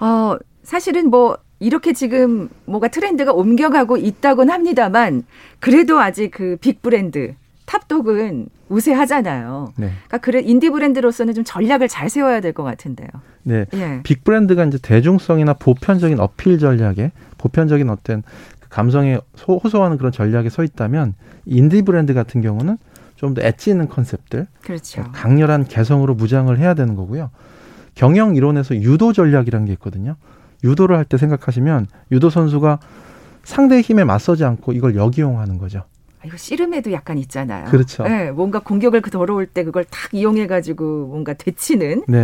어, 0.00 0.36
사실은 0.62 1.08
뭐 1.08 1.38
이렇게 1.64 1.92
지금 1.92 2.48
뭐가 2.66 2.88
트렌드가 2.88 3.32
옮겨가고 3.32 3.96
있다곤 3.96 4.50
합니다만 4.50 5.24
그래도 5.60 5.98
아직 6.00 6.30
그 6.30 6.56
big 6.60 6.82
브랜드 6.82 7.34
top 7.66 7.93
dog은 7.93 8.48
우세하잖아요. 8.68 9.72
네. 9.76 9.86
그러니까 10.06 10.18
그래 10.18 10.40
인디 10.40 10.68
브랜드로서는 10.70 11.34
좀 11.34 11.44
전략을 11.44 11.88
잘 11.88 12.08
세워야 12.10 12.40
될 12.40 12.52
것 12.52 12.62
같은데요. 12.62 13.08
네. 13.42 13.66
예. 13.74 14.00
big 14.02 14.24
브랜드가 14.24 14.64
이제 14.64 14.78
대중성이나 14.78 15.54
보편적인 15.54 16.20
어필 16.20 16.58
전략에 16.58 17.12
보편적인 17.38 17.88
어떤 17.90 18.22
감성에 18.68 19.18
호소하는 19.46 19.96
그런 19.98 20.12
전략에 20.12 20.48
서 20.50 20.62
있다면 20.64 21.14
인디 21.46 21.82
브랜드 21.82 22.12
같은 22.14 22.40
경우는 22.40 22.76
좀 23.16 23.32
더 23.34 23.40
엣지 23.42 23.70
있는 23.70 23.88
컨셉들, 23.88 24.46
그렇죠. 24.62 25.00
어, 25.00 25.04
강렬한 25.14 25.64
개성으로 25.64 26.14
무장을 26.14 26.58
해야 26.58 26.74
되는 26.74 26.94
거고요. 26.94 27.30
경영 27.94 28.34
이론에서 28.36 28.74
유도 28.76 29.12
전략이라는 29.14 29.66
게 29.66 29.72
있거든요. 29.74 30.16
유도를 30.64 30.96
할 30.96 31.04
때 31.04 31.16
생각하시면 31.18 31.86
유도 32.10 32.30
선수가 32.30 32.78
상대의 33.44 33.82
힘에 33.82 34.04
맞서지 34.04 34.44
않고 34.44 34.72
이걸 34.72 34.96
역이용하는 34.96 35.58
거죠. 35.58 35.80
아, 36.22 36.26
이거 36.26 36.36
씨름에도 36.38 36.90
약간 36.92 37.18
있잖아요. 37.18 37.66
그렇죠. 37.66 38.04
네, 38.04 38.30
뭔가 38.30 38.58
공격을 38.60 39.02
그 39.02 39.10
더러울 39.10 39.46
때 39.46 39.62
그걸 39.64 39.84
탁 39.84 40.14
이용해가지고 40.14 41.08
뭔가 41.08 41.34
되치는. 41.34 42.04
네. 42.08 42.18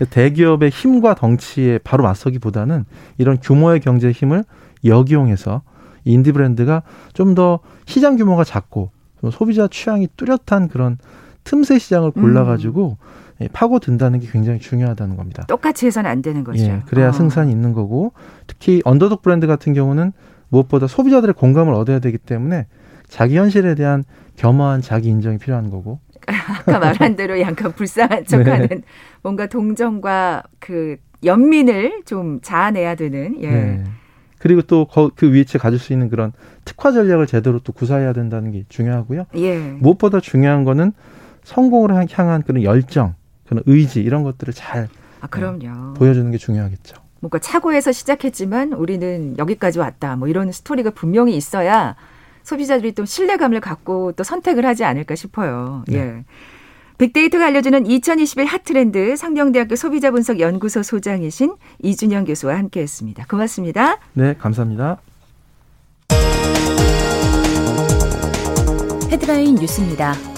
예. 0.00 0.04
대기업의 0.06 0.70
힘과 0.70 1.14
덩치에 1.14 1.78
바로 1.84 2.02
맞서기보다는 2.04 2.86
이런 3.18 3.38
규모의 3.40 3.80
경제 3.80 4.10
힘을 4.10 4.44
역이용해서 4.84 5.62
인디 6.04 6.32
브랜드가 6.32 6.82
좀 7.12 7.34
더 7.34 7.60
시장 7.86 8.16
규모가 8.16 8.44
작고 8.44 8.90
소비자 9.32 9.68
취향이 9.68 10.08
뚜렷한 10.16 10.68
그런 10.68 10.96
틈새 11.44 11.78
시장을 11.78 12.10
골라가지고 12.12 12.96
음. 13.00 13.23
파고든다는 13.52 14.20
게 14.20 14.28
굉장히 14.30 14.58
중요하다는 14.58 15.16
겁니다. 15.16 15.44
똑같이 15.48 15.86
해서는 15.86 16.10
안 16.10 16.22
되는 16.22 16.44
거죠. 16.44 16.62
예, 16.64 16.82
그래야 16.86 17.08
어. 17.08 17.12
승산이 17.12 17.50
있는 17.50 17.72
거고 17.72 18.12
특히 18.46 18.80
언더독 18.84 19.22
브랜드 19.22 19.46
같은 19.46 19.72
경우는 19.74 20.12
무엇보다 20.48 20.86
소비자들의 20.86 21.34
공감을 21.34 21.74
얻어야 21.74 21.98
되기 21.98 22.18
때문에 22.18 22.66
자기 23.08 23.36
현실에 23.36 23.74
대한 23.74 24.04
겸허한 24.36 24.80
자기 24.80 25.08
인정이 25.08 25.38
필요한 25.38 25.70
거고. 25.70 26.00
아까 26.26 26.78
말한 26.78 27.16
대로 27.16 27.38
약간 27.40 27.72
불쌍한 27.72 28.24
척하는 28.26 28.68
네. 28.68 28.80
뭔가 29.22 29.46
동정과 29.46 30.42
그 30.58 30.96
연민을 31.22 32.02
좀 32.06 32.40
자아내야 32.42 32.94
되는. 32.94 33.42
예. 33.42 33.50
네. 33.50 33.84
그리고 34.38 34.62
또 34.62 34.86
그 35.16 35.32
위치에 35.32 35.58
가질 35.58 35.78
수 35.78 35.92
있는 35.92 36.08
그런 36.10 36.32
특화 36.64 36.92
전략을 36.92 37.26
제대로 37.26 37.60
또 37.60 37.72
구사해야 37.72 38.12
된다는 38.12 38.52
게 38.52 38.64
중요하고요. 38.68 39.24
예. 39.36 39.58
무엇보다 39.58 40.20
중요한 40.20 40.64
거는 40.64 40.92
성공을 41.44 42.06
향한 42.12 42.42
그런 42.42 42.62
열정, 42.62 43.14
그런 43.46 43.62
의지 43.66 44.00
이런 44.00 44.22
것들을 44.22 44.54
잘 44.54 44.88
아, 45.20 45.26
그럼요. 45.26 45.68
어, 45.68 45.94
보여주는 45.94 46.30
게 46.30 46.38
중요하겠죠. 46.38 46.96
뭔가 47.20 47.38
차고에서 47.38 47.92
시작했지만 47.92 48.74
우리는 48.74 49.36
여기까지 49.38 49.78
왔다. 49.78 50.16
뭐 50.16 50.28
이런 50.28 50.52
스토리가 50.52 50.90
분명히 50.90 51.36
있어야 51.36 51.96
소비자들이 52.42 52.92
또 52.92 53.06
신뢰감을 53.06 53.60
갖고 53.60 54.12
또 54.12 54.22
선택을 54.22 54.66
하지 54.66 54.84
않을까 54.84 55.14
싶어요. 55.14 55.84
네. 55.88 55.96
예. 55.96 56.24
빅데이터가 56.98 57.46
알려주는 57.46 57.86
2021 57.86 58.46
핫트렌드 58.46 59.16
상경대학교 59.16 59.74
소비자분석 59.74 60.38
연구소 60.38 60.82
소장이신 60.82 61.56
이준영 61.82 62.26
교수와 62.26 62.56
함께했습니다. 62.56 63.24
고맙습니다. 63.28 63.98
네, 64.12 64.34
감사합니다. 64.34 64.98
헤드라인 69.10 69.56
뉴스입니다. 69.56 70.33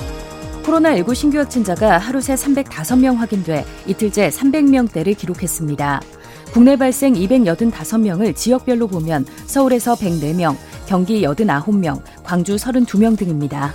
코로나19 0.66 1.14
신규 1.14 1.38
확진자가 1.38 1.98
하루 1.98 2.20
새 2.20 2.34
305명 2.34 3.16
확인돼 3.16 3.64
이틀째 3.86 4.30
300명대를 4.30 5.16
기록했습니다. 5.16 6.00
국내 6.52 6.76
발생 6.76 7.14
285명을 7.14 8.34
지역별로 8.34 8.88
보면 8.88 9.26
서울에서 9.46 9.94
104명, 9.94 10.56
경기 10.86 11.22
89명, 11.22 12.02
광주 12.24 12.56
32명 12.56 13.16
등입니다. 13.16 13.72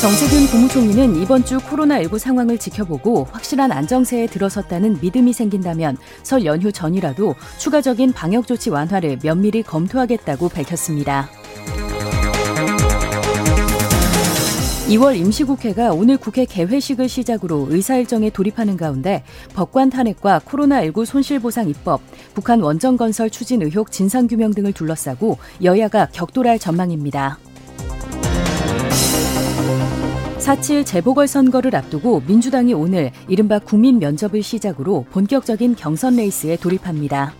정세균 0.00 0.46
국무총리는 0.46 1.16
이번 1.16 1.44
주 1.44 1.58
코로나19 1.58 2.18
상황을 2.18 2.56
지켜보고 2.58 3.28
확실한 3.30 3.70
안정세에 3.70 4.26
들어섰다는 4.26 4.98
믿음이 5.00 5.32
생긴다면 5.32 5.98
설 6.22 6.44
연휴 6.46 6.72
전이라도 6.72 7.34
추가적인 7.58 8.14
방역 8.14 8.46
조치 8.46 8.70
완화를 8.70 9.18
면밀히 9.22 9.62
검토하겠다고 9.62 10.48
밝혔습니다. 10.48 11.28
2월 14.90 15.16
임시국회가 15.16 15.92
오늘 15.92 16.16
국회 16.16 16.44
개회식을 16.44 17.08
시작으로 17.08 17.68
의사일정에 17.70 18.30
돌입하는 18.30 18.76
가운데 18.76 19.22
법관 19.54 19.88
탄핵과 19.90 20.40
코로나19 20.40 21.04
손실보상 21.04 21.68
입법, 21.68 22.00
북한 22.34 22.60
원전건설 22.60 23.30
추진 23.30 23.62
의혹 23.62 23.92
진상규명 23.92 24.52
등을 24.52 24.72
둘러싸고 24.72 25.38
여야가 25.62 26.08
격돌할 26.10 26.58
전망입니다. 26.58 27.38
4.7 30.38 30.84
재보궐선거를 30.84 31.76
앞두고 31.76 32.22
민주당이 32.26 32.74
오늘 32.74 33.12
이른바 33.28 33.60
국민 33.60 34.00
면접을 34.00 34.42
시작으로 34.42 35.06
본격적인 35.12 35.76
경선 35.76 36.16
레이스에 36.16 36.56
돌입합니다. 36.56 37.32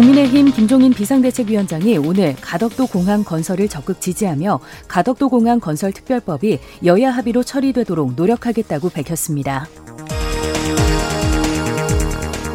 국민의힘 0.00 0.50
김종인 0.52 0.94
비상대책위원장이 0.94 1.98
오늘 1.98 2.34
가덕도 2.40 2.86
공항 2.86 3.22
건설을 3.22 3.68
적극 3.68 4.00
지지하며 4.00 4.58
가덕도 4.88 5.28
공항 5.28 5.60
건설 5.60 5.92
특별법이 5.92 6.58
여야 6.86 7.10
합의로 7.10 7.42
처리되도록 7.42 8.14
노력하겠다고 8.14 8.88
밝혔습니다. 8.88 9.68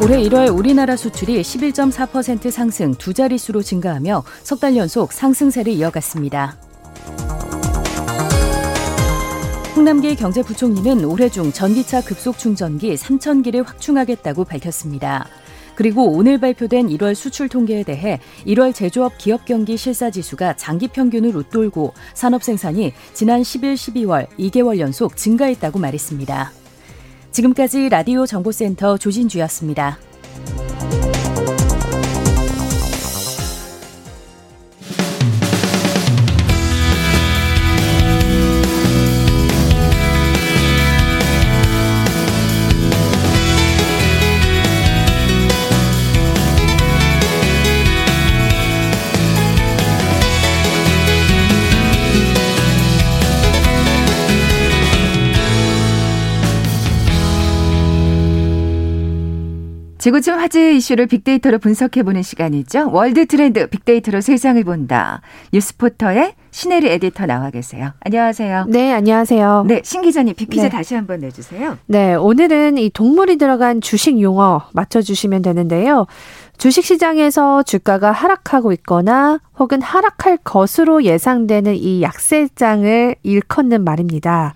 올해 0.02 0.20
1월 0.24 0.52
우리나라 0.52 0.96
수출이 0.96 1.40
11.4% 1.40 2.50
상승 2.50 2.92
두 2.94 3.14
자릿수로 3.14 3.62
증가하며 3.62 4.24
석 4.42 4.58
달 4.58 4.76
연속 4.76 5.12
상승세를 5.12 5.72
이어갔습니다. 5.72 6.56
홍남기 9.76 10.16
경제부총리는 10.16 11.04
올해 11.04 11.28
중 11.28 11.52
전기차 11.52 12.00
급속 12.00 12.38
충전기 12.38 12.96
3,000기를 12.96 13.64
확충하겠다고 13.64 14.44
밝혔습니다. 14.44 15.28
그리고 15.76 16.10
오늘 16.10 16.38
발표된 16.38 16.88
1월 16.88 17.14
수출 17.14 17.48
통계에 17.48 17.84
대해 17.84 18.18
1월 18.46 18.74
제조업 18.74 19.18
기업 19.18 19.44
경기 19.44 19.76
실사 19.76 20.10
지수가 20.10 20.56
장기 20.56 20.88
평균을 20.88 21.36
웃돌고 21.36 21.92
산업 22.14 22.42
생산이 22.42 22.92
지난 23.12 23.44
11, 23.44 23.74
12월 23.74 24.26
2개월 24.38 24.78
연속 24.78 25.16
증가했다고 25.16 25.78
말했습니다. 25.78 26.50
지금까지 27.30 27.90
라디오 27.90 28.24
정보센터 28.26 28.96
조진주였습니다. 28.96 29.98
지구촌 60.06 60.38
화제 60.38 60.72
이슈를 60.72 61.08
빅데이터로 61.08 61.58
분석해보는 61.58 62.22
시간이죠. 62.22 62.90
월드 62.92 63.26
트렌드 63.26 63.66
빅데이터로 63.66 64.20
세상을 64.20 64.62
본다. 64.62 65.20
뉴스포터의 65.52 66.34
신혜리 66.52 66.88
에디터 66.88 67.26
나와 67.26 67.50
계세요. 67.50 67.90
안녕하세요. 68.04 68.66
네, 68.68 68.92
안녕하세요. 68.92 69.64
네, 69.66 69.80
신 69.82 70.02
기자님 70.02 70.36
빅퀴즈 70.36 70.62
네. 70.62 70.68
다시 70.68 70.94
한번 70.94 71.18
내주세요. 71.18 71.78
네, 71.86 72.14
오늘은 72.14 72.78
이 72.78 72.88
동물이 72.88 73.36
들어간 73.36 73.80
주식 73.80 74.20
용어 74.20 74.62
맞춰주시면 74.74 75.42
되는데요. 75.42 76.06
주식시장에서 76.58 77.62
주가가 77.62 78.12
하락하고 78.12 78.72
있거나 78.72 79.40
혹은 79.58 79.80
하락할 79.80 80.38
것으로 80.38 81.04
예상되는 81.04 81.74
이 81.74 82.02
약세장을 82.02 83.16
일컫는 83.22 83.84
말입니다. 83.84 84.54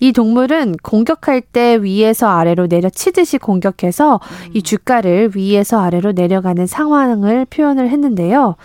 이 0.00 0.12
동물은 0.12 0.76
공격할 0.82 1.40
때 1.40 1.78
위에서 1.80 2.28
아래로 2.28 2.66
내려치듯이 2.66 3.38
공격해서 3.38 4.20
이 4.52 4.58
음. 4.58 4.62
주가를 4.62 5.32
위에서 5.34 5.80
아래로 5.80 6.12
내려가는 6.12 6.66
상황을 6.66 7.46
표현을 7.46 7.88
했는데요. 7.88 8.56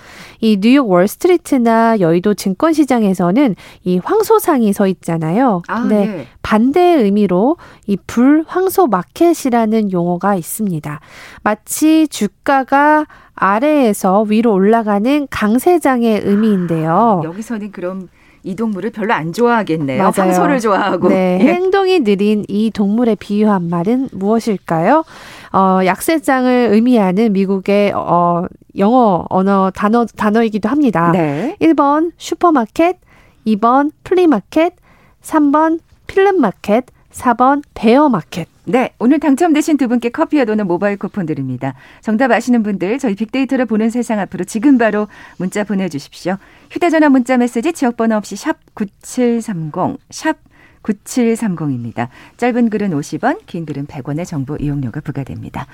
이 0.41 0.57
뉴욕 0.59 0.89
월스트리트나 0.89 1.99
여의도 1.99 2.33
증권시장에서는 2.33 3.55
이 3.83 3.99
황소상이 4.03 4.73
서 4.73 4.87
있잖아요. 4.87 5.61
아, 5.67 5.81
근데 5.81 6.05
네. 6.05 6.27
반대의 6.47 7.03
의미로 7.03 7.57
이 7.87 7.97
불황소 8.07 8.87
마켓이라는 8.87 9.91
용어가 9.91 10.35
있습니다. 10.35 11.01
마치 11.43 12.07
주가가 12.07 13.05
아래에서 13.35 14.21
위로 14.21 14.53
올라가는 14.53 15.27
강세장의 15.29 16.21
의미인데요. 16.23 17.21
아, 17.21 17.25
여기서는 17.25 17.73
그럼 17.73 18.07
이 18.43 18.55
동물을 18.55 18.91
별로 18.91 19.13
안 19.13 19.33
좋아하겠네요. 19.33 19.97
맞아요. 19.97 20.13
황소를 20.15 20.61
좋아하고. 20.61 21.09
네, 21.09 21.37
예. 21.41 21.53
행동이 21.53 22.05
느린 22.05 22.45
이 22.47 22.71
동물에 22.71 23.15
비유한 23.15 23.67
말은 23.67 24.07
무엇일까요? 24.13 25.03
어, 25.51 25.79
약세장을 25.83 26.69
의미하는 26.71 27.33
미국의 27.33 27.91
어, 27.93 28.45
영어 28.77 29.25
언어 29.27 29.69
단어 29.71 30.05
단어이기도 30.05 30.69
합니다. 30.69 31.11
네. 31.11 31.57
1번 31.59 32.13
슈퍼마켓, 32.17 32.99
2번 33.45 33.91
flea 34.05 34.31
market, 34.31 34.75
3번 35.21 35.79
film 36.07 36.36
market, 36.36 36.85
4번 37.11 37.61
bear 37.73 38.00
market. 38.00 38.47
네, 38.65 38.93
오늘 38.99 39.19
당첨되신 39.19 39.77
두 39.77 39.87
분께 39.87 40.09
커피와 40.09 40.45
도넛 40.45 40.67
모바일 40.67 40.97
쿠폰 40.97 41.25
드립니다. 41.25 41.73
정답 42.01 42.31
아시는 42.31 42.63
분들 42.63 42.99
저희 42.99 43.15
빅데이터를 43.15 43.65
보는 43.65 43.89
세상 43.89 44.19
앞으로 44.19 44.43
지금 44.43 44.77
바로 44.77 45.07
문자 45.37 45.63
보내주십시오. 45.63 46.35
휴대전화 46.69 47.09
문자 47.09 47.37
메시지 47.37 47.71
지역번호 47.71 48.17
없이 48.17 48.35
샵 48.35 48.57
9730, 48.73 49.97
샵 50.09 50.37
9730입니다. 50.83 52.09
짧은 52.37 52.69
글은 52.69 52.91
50원, 52.91 53.39
긴 53.45 53.65
글은 53.65 53.87
100원의 53.87 54.25
정보 54.25 54.57
이용료가 54.57 55.01
부과됩니다. 55.01 55.65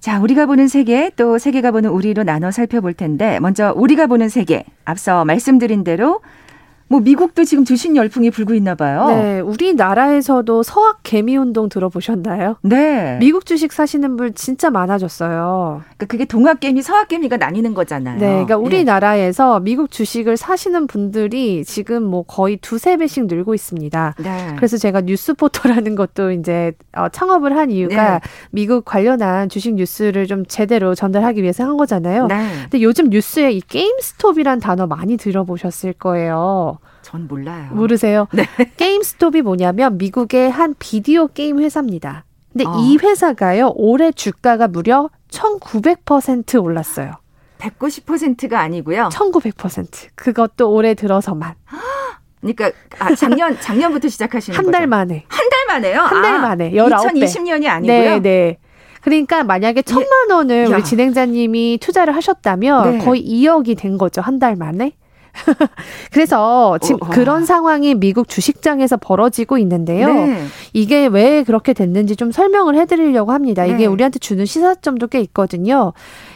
자, 0.00 0.20
우리가 0.20 0.46
보는 0.46 0.68
세계, 0.68 1.10
또 1.16 1.38
세계가 1.38 1.72
보는 1.72 1.90
우리로 1.90 2.22
나눠 2.22 2.50
살펴볼 2.50 2.94
텐데, 2.94 3.40
먼저 3.40 3.72
우리가 3.76 4.06
보는 4.06 4.28
세계, 4.28 4.64
앞서 4.84 5.24
말씀드린 5.24 5.82
대로 5.82 6.20
뭐 6.88 7.00
미국도 7.00 7.44
지금 7.44 7.64
주식 7.64 7.94
열풍이 7.94 8.30
불고 8.30 8.54
있나 8.54 8.74
봐요. 8.74 9.06
네, 9.08 9.40
우리나라에서도 9.40 10.62
서학 10.62 11.00
개미 11.02 11.36
운동 11.36 11.68
들어보셨나요? 11.68 12.56
네. 12.62 13.18
미국 13.20 13.44
주식 13.44 13.72
사시는 13.72 14.16
분 14.16 14.34
진짜 14.34 14.70
많아졌어요. 14.70 15.82
그러니까 15.82 16.06
그게 16.06 16.24
동학 16.24 16.60
개미, 16.60 16.80
서학 16.80 17.08
개미가 17.08 17.36
나뉘는 17.36 17.74
거잖아요. 17.74 18.18
네, 18.18 18.26
그러니까 18.26 18.54
예. 18.54 18.56
우리나라에서 18.56 19.58
네. 19.58 19.64
미국 19.64 19.90
주식을 19.90 20.38
사시는 20.38 20.86
분들이 20.86 21.62
지금 21.64 22.02
뭐 22.04 22.22
거의 22.22 22.56
두세 22.56 22.96
배씩 22.96 23.26
늘고 23.26 23.54
있습니다. 23.54 24.14
네. 24.18 24.52
그래서 24.56 24.78
제가 24.78 25.02
뉴스 25.02 25.34
포터라는 25.34 25.94
것도 25.94 26.32
이제 26.32 26.72
어, 26.96 27.08
창업을 27.10 27.56
한 27.56 27.70
이유가 27.70 28.14
네. 28.14 28.20
미국 28.50 28.86
관련한 28.86 29.50
주식 29.50 29.74
뉴스를 29.74 30.26
좀 30.26 30.46
제대로 30.46 30.94
전달하기 30.94 31.42
위해서 31.42 31.64
한 31.64 31.76
거잖아요. 31.76 32.28
네. 32.28 32.48
근데 32.62 32.80
요즘 32.80 33.10
뉴스에 33.10 33.52
이 33.52 33.60
게임스톱이란 33.60 34.60
단어 34.60 34.86
많이 34.86 35.18
들어보셨을 35.18 35.92
거예요. 35.92 36.77
전 37.08 37.26
몰라요. 37.26 37.70
모르세요? 37.72 38.28
네. 38.32 38.44
게임스톱이 38.76 39.40
뭐냐면 39.40 39.96
미국의 39.96 40.50
한 40.50 40.74
비디오 40.78 41.26
게임 41.28 41.58
회사입니다. 41.58 42.26
근데 42.52 42.66
어. 42.66 42.76
이 42.80 42.98
회사가요, 43.02 43.72
올해 43.76 44.12
주가가 44.12 44.68
무려 44.68 45.08
1900% 45.30 46.62
올랐어요. 46.62 47.12
190%가 47.58 48.60
아니고요. 48.60 49.08
1900%. 49.10 50.08
그것도 50.16 50.70
올해 50.70 50.92
들어서만. 50.92 51.54
그러니까 52.42 52.70
아, 52.98 53.14
작년 53.14 53.56
작년부터 53.60 54.08
시작하시는 54.08 54.56
한 54.58 54.70
달 54.70 54.86
만에. 54.86 55.24
한 55.28 55.48
달 55.48 55.66
만에요? 55.80 56.00
한 56.02 56.22
달 56.22 56.40
만에. 56.40 56.72
19배. 56.72 57.22
2020년이 57.24 57.66
아니고요. 57.68 57.96
네, 57.98 58.20
네. 58.20 58.58
그러니까 59.00 59.44
만약에 59.44 59.80
천만 59.80 60.30
원을 60.30 60.70
야. 60.70 60.74
우리 60.76 60.84
진행자님이 60.84 61.78
투자를 61.80 62.14
하셨다면 62.14 62.98
네. 62.98 63.04
거의 63.04 63.22
2억이 63.26 63.78
된 63.78 63.96
거죠. 63.96 64.20
한 64.20 64.38
달 64.38 64.56
만에. 64.56 64.92
그래서 66.12 66.78
지금 66.78 66.98
어, 67.02 67.08
그런 67.08 67.44
상황이 67.44 67.94
미국 67.94 68.28
주식장에서 68.28 68.96
벌어지고 68.96 69.58
있는데요. 69.58 70.12
네. 70.12 70.44
이게 70.72 71.06
왜 71.06 71.42
그렇게 71.42 71.72
됐는지 71.72 72.16
좀 72.16 72.30
설명을 72.30 72.76
해드리려고 72.76 73.32
합니다. 73.32 73.64
이게 73.64 73.76
네. 73.76 73.86
우리한테 73.86 74.18
주는 74.18 74.44
시사점도 74.44 75.08
꽤 75.08 75.20
있거든요. 75.20 75.92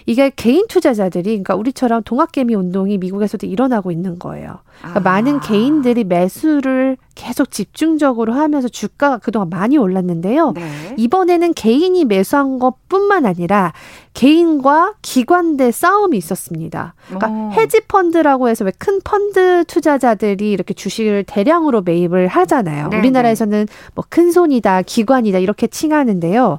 이게 0.07 0.31
개인 0.35 0.67
투자자들이 0.69 1.23
그러니까 1.31 1.55
우리처럼 1.55 2.03
동학개미 2.05 2.55
운동이 2.55 2.99
미국에서도 2.99 3.47
일어나고 3.47 3.91
있는 3.91 4.19
거예요. 4.19 4.59
그러니까 4.79 5.01
아. 5.01 5.03
많은 5.03 5.41
개인들이 5.41 6.05
매수를 6.05 6.97
계속 7.15 7.51
집중적으로 7.51 8.33
하면서 8.33 8.69
주가가 8.69 9.19
그동안 9.19 9.51
많이 9.51 9.77
올랐는데요. 9.77 10.53
네. 10.53 10.95
이번에는 10.97 11.53
개인이 11.55 12.05
매수한 12.07 12.59
것뿐만 12.59 13.27
아니라 13.27 13.73
개인과 14.15 14.95
기관대 15.03 15.71
싸움이 15.71 16.17
있었습니다. 16.17 16.95
그러니까 17.09 17.29
오. 17.31 17.51
헤지 17.53 17.83
펀드라고 17.87 18.49
해서 18.49 18.65
왜 18.65 18.73
큰 18.79 19.01
펀드 19.05 19.65
투자자들이 19.69 20.51
이렇게 20.51 20.75
주식을 20.75 21.25
대량으로 21.25 21.83
매입을 21.83 22.27
하잖아요. 22.27 22.88
네 22.88 22.99
우리나라에서는 22.99 23.69
뭐 23.95 24.05
큰 24.09 24.33
손이다, 24.33 24.83
기관이다 24.83 25.38
이렇게 25.38 25.67
칭하는데요. 25.67 26.59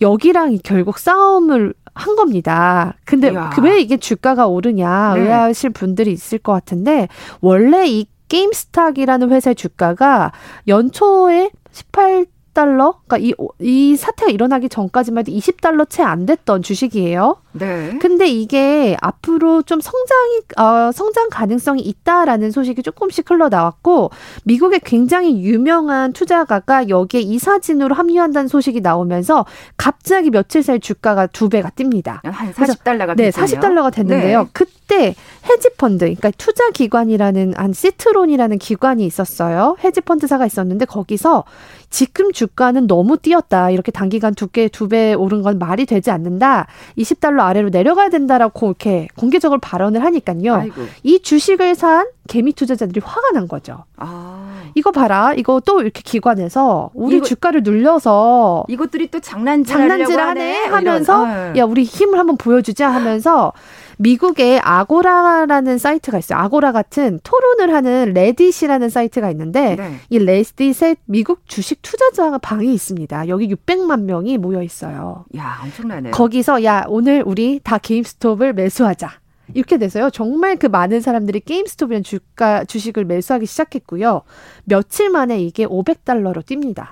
여기랑 0.00 0.58
결국 0.62 0.98
싸움을 0.98 1.72
한 1.94 2.16
겁니다. 2.16 2.94
근데 3.04 3.30
그 3.50 3.60
왜 3.62 3.80
이게 3.80 3.96
주가가 3.96 4.46
오르냐 4.46 5.14
네. 5.14 5.20
의아하실 5.22 5.70
분들이 5.70 6.12
있을 6.12 6.38
것 6.38 6.52
같은데 6.52 7.08
원래 7.40 7.86
이 7.86 8.06
게임스탁이라는 8.28 9.30
회사의 9.30 9.54
주가가 9.54 10.32
연초에 10.66 11.50
18 11.72 12.26
달러? 12.54 13.00
그러니까 13.06 13.18
이, 13.18 13.34
이 13.60 13.96
사태가 13.96 14.30
일어나기 14.30 14.68
전까지만 14.68 15.26
해도 15.26 15.32
20달러 15.32 15.88
채 15.90 16.04
안 16.04 16.26
됐던 16.26 16.62
주식이에요. 16.62 17.36
네. 17.52 17.98
근데 18.00 18.26
이게 18.26 18.96
앞으로 19.00 19.62
좀 19.62 19.80
성장이, 19.80 20.40
어, 20.58 20.92
성장 20.92 21.28
가능성이 21.30 21.82
있다라는 21.82 22.50
소식이 22.50 22.82
조금씩 22.82 23.30
흘러나왔고, 23.30 24.10
미국의 24.44 24.80
굉장히 24.84 25.42
유명한 25.42 26.12
투자가가 26.12 26.88
여기에 26.88 27.20
이사진으로 27.20 27.94
합류한다는 27.94 28.48
소식이 28.48 28.80
나오면서 28.80 29.46
갑자기 29.76 30.30
며칠 30.30 30.62
사이 30.62 30.80
주가가 30.80 31.26
두 31.28 31.48
배가 31.48 31.70
뜁니다. 31.70 32.20
한 32.24 32.52
40달러가 32.52 33.16
네, 33.16 33.30
40달러가 33.30 33.92
됐는데요. 33.92 34.42
네. 34.42 34.48
그때 34.52 35.14
헤지펀드, 35.48 36.04
그러니까 36.04 36.30
투자 36.36 36.70
기관이라는 36.70 37.54
한 37.56 37.72
시트론이라는 37.72 38.58
기관이 38.58 39.06
있었어요. 39.06 39.76
헤지펀드사가 39.82 40.44
있었는데 40.46 40.84
거기서 40.86 41.44
지금 41.94 42.32
주가는 42.32 42.88
너무 42.88 43.16
뛰었다. 43.18 43.70
이렇게 43.70 43.92
단기간 43.92 44.34
두께 44.34 44.66
두 44.66 44.88
배 44.88 45.14
오른 45.14 45.42
건 45.42 45.60
말이 45.60 45.86
되지 45.86 46.10
않는다. 46.10 46.66
20달러 46.98 47.42
아래로 47.42 47.68
내려가야 47.68 48.08
된다라고 48.08 48.66
이렇게 48.66 49.06
공개적으로 49.16 49.60
발언을 49.60 50.04
하니까요. 50.04 50.54
아이고. 50.56 50.82
이 51.04 51.22
주식을 51.22 51.76
산 51.76 52.06
개미 52.26 52.52
투자자들이 52.52 53.00
화가 53.04 53.30
난 53.32 53.46
거죠. 53.46 53.84
아. 53.96 54.62
이거 54.74 54.90
봐라. 54.90 55.34
이거 55.36 55.60
또 55.64 55.80
이렇게 55.82 56.02
기관에서 56.04 56.90
우리 56.94 57.18
이거, 57.18 57.26
주가를 57.26 57.62
눌려서 57.62 58.64
이것들이 58.68 59.12
또 59.12 59.20
장난질 59.20 59.72
장난질 59.72 60.18
하네 60.18 60.64
하면서 60.64 61.22
어. 61.22 61.52
야 61.56 61.64
우리 61.64 61.84
힘을 61.84 62.18
한번 62.18 62.36
보여주자 62.36 62.88
하면서 62.90 63.52
미국의 63.98 64.60
아고라라는 64.60 65.78
사이트가 65.78 66.18
있어요. 66.18 66.38
아고라 66.38 66.72
같은 66.72 67.20
토론을 67.22 67.74
하는 67.74 68.12
레딧이라는 68.14 68.88
사이트가 68.88 69.30
있는데 69.30 69.76
네. 69.76 69.96
이 70.10 70.18
레딧에 70.18 70.96
미국 71.06 71.48
주식 71.48 71.82
투자자 71.82 72.38
방이 72.38 72.72
있습니다. 72.72 73.28
여기 73.28 73.48
600만 73.54 74.02
명이 74.02 74.38
모여 74.38 74.62
있어요. 74.62 75.24
야, 75.36 75.60
엄청나네요. 75.62 76.12
거기서 76.12 76.64
야, 76.64 76.84
오늘 76.88 77.22
우리 77.24 77.60
다 77.62 77.78
게임스톱을 77.78 78.52
매수하자. 78.52 79.10
이렇게 79.52 79.76
돼서요. 79.76 80.10
정말 80.10 80.56
그 80.56 80.66
많은 80.66 81.00
사람들이 81.00 81.40
게임스톱이라는 81.40 82.02
주가 82.02 82.64
주식을 82.64 83.04
매수하기 83.04 83.44
시작했고요. 83.44 84.22
며칠 84.64 85.10
만에 85.10 85.38
이게 85.38 85.66
500달러로 85.66 86.42
뜁니다. 86.42 86.88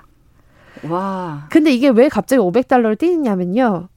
와. 0.87 1.47
근데 1.49 1.71
이게 1.71 1.89
왜 1.89 2.09
갑자기 2.09 2.39
500달러로 2.39 2.97
뛰느냐면요. 2.97 3.89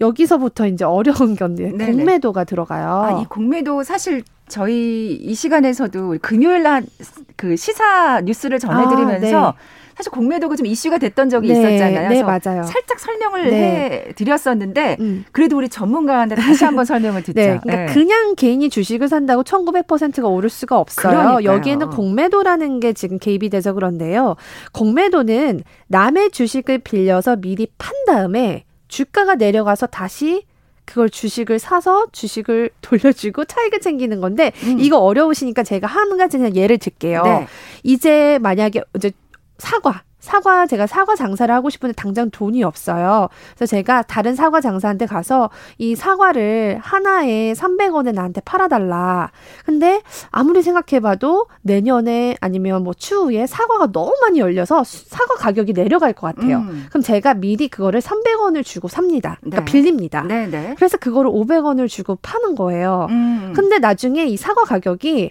여기서부터 0.00 0.66
이제 0.66 0.84
어려운 0.84 1.34
건데 1.36 1.70
공매도가 1.70 2.44
들어가요. 2.44 2.88
아, 2.88 3.20
이 3.20 3.24
공매도 3.26 3.82
사실 3.82 4.22
저희 4.48 5.14
이 5.14 5.34
시간에서도 5.34 6.18
금요일 6.22 6.62
날그 6.62 7.56
시사 7.56 8.20
뉴스를 8.22 8.58
전해드리면서 8.58 9.46
아, 9.48 9.52
네. 9.52 9.58
사실 9.96 10.12
공매도가 10.12 10.56
좀 10.56 10.66
이슈가 10.66 10.98
됐던 10.98 11.30
적이 11.30 11.54
네, 11.54 11.58
있었잖아요. 11.58 12.08
네, 12.10 12.22
맞아요. 12.22 12.62
살짝 12.64 13.00
설명을 13.00 13.50
네. 13.50 13.56
해 13.56 14.12
드렸었는데 14.14 14.98
음. 15.00 15.24
그래도 15.32 15.56
우리 15.56 15.70
전문가한테 15.70 16.34
다시 16.36 16.64
한번 16.64 16.84
설명을 16.84 17.22
듣죠. 17.22 17.40
네, 17.40 17.58
그러니까 17.62 17.86
네. 17.86 17.94
그냥 17.94 18.34
개인이 18.34 18.68
주식을 18.68 19.08
산다고 19.08 19.42
1900%가 19.42 20.28
오를 20.28 20.50
수가 20.50 20.78
없어요. 20.78 21.16
그러니까요. 21.16 21.44
여기에는 21.44 21.90
공매도라는 21.90 22.80
게 22.80 22.92
지금 22.92 23.18
개입이 23.18 23.48
돼서 23.48 23.72
그런데요. 23.72 24.36
공매도는 24.72 25.62
남의 25.88 26.30
주식을 26.30 26.78
빌려서 26.80 27.36
미리 27.36 27.66
판 27.78 27.94
다음에 28.06 28.65
주가가 28.88 29.34
내려가서 29.34 29.86
다시 29.86 30.44
그걸 30.84 31.10
주식을 31.10 31.58
사서 31.58 32.06
주식을 32.12 32.70
돌려주고 32.80 33.44
차익을 33.44 33.80
챙기는 33.80 34.20
건데 34.20 34.52
음. 34.64 34.78
이거 34.80 34.98
어려우시니까 34.98 35.62
제가 35.64 35.86
한 35.86 36.16
가지 36.16 36.38
그냥 36.38 36.56
예를 36.56 36.78
들게요. 36.78 37.22
네. 37.24 37.46
이제 37.82 38.38
만약에 38.40 38.82
이제 38.94 39.10
사과 39.58 40.02
사과 40.26 40.66
제가 40.66 40.88
사과 40.88 41.14
장사를 41.14 41.54
하고 41.54 41.70
싶은데 41.70 41.94
당장 41.94 42.30
돈이 42.30 42.64
없어요. 42.64 43.28
그래서 43.54 43.70
제가 43.70 44.02
다른 44.02 44.34
사과 44.34 44.60
장사한테 44.60 45.06
가서 45.06 45.50
이 45.78 45.94
사과를 45.94 46.80
하나에 46.82 47.52
300원에 47.52 48.12
나한테 48.12 48.40
팔아달라. 48.40 49.30
근데 49.64 50.02
아무리 50.32 50.62
생각해봐도 50.62 51.46
내년에 51.62 52.36
아니면 52.40 52.82
뭐 52.82 52.92
추후에 52.92 53.46
사과가 53.46 53.92
너무 53.92 54.12
많이 54.20 54.40
열려서 54.40 54.82
사과 54.84 55.36
가격이 55.36 55.72
내려갈 55.74 56.12
것 56.12 56.34
같아요. 56.34 56.58
음. 56.58 56.86
그럼 56.88 57.02
제가 57.04 57.34
미리 57.34 57.68
그거를 57.68 58.00
300원을 58.00 58.64
주고 58.64 58.88
삽니다. 58.88 59.38
그러니까 59.42 59.64
네. 59.64 59.72
빌립니다. 59.72 60.22
네, 60.22 60.48
네. 60.48 60.74
그래서 60.76 60.98
그거를 60.98 61.30
500원을 61.30 61.88
주고 61.88 62.16
파는 62.20 62.56
거예요. 62.56 63.06
음. 63.10 63.52
근데 63.54 63.78
나중에 63.78 64.24
이 64.26 64.36
사과 64.36 64.64
가격이 64.64 65.30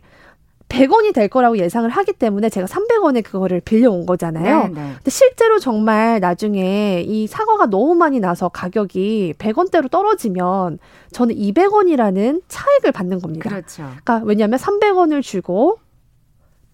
100원이 0.69 1.13
될 1.13 1.28
거라고 1.28 1.58
예상을 1.58 1.89
하기 1.89 2.13
때문에 2.13 2.49
제가 2.49 2.67
300원에 2.67 3.23
그거를 3.23 3.62
빌려온 3.62 4.06
거잖아요. 4.06 4.63
네, 4.63 4.67
네. 4.69 4.93
근데 4.95 5.10
실제로 5.12 5.60
정말 5.60 6.19
나중에 6.19 7.04
이 7.06 7.28
사과가 7.28 7.67
너무 7.67 7.95
많이 7.95 8.19
나서 8.19 8.49
가격이 8.49 9.36
100원대로 9.38 9.89
떨어지면 9.89 10.80
저는 11.12 11.36
200원이라는 11.36 12.41
차익을 12.47 12.91
받는 12.91 13.21
겁니다. 13.21 13.49
그렇죠. 13.49 13.84
그러니까 13.84 14.21
왜냐하면 14.25 14.60
300원을 14.60 15.21
주고 15.21 15.78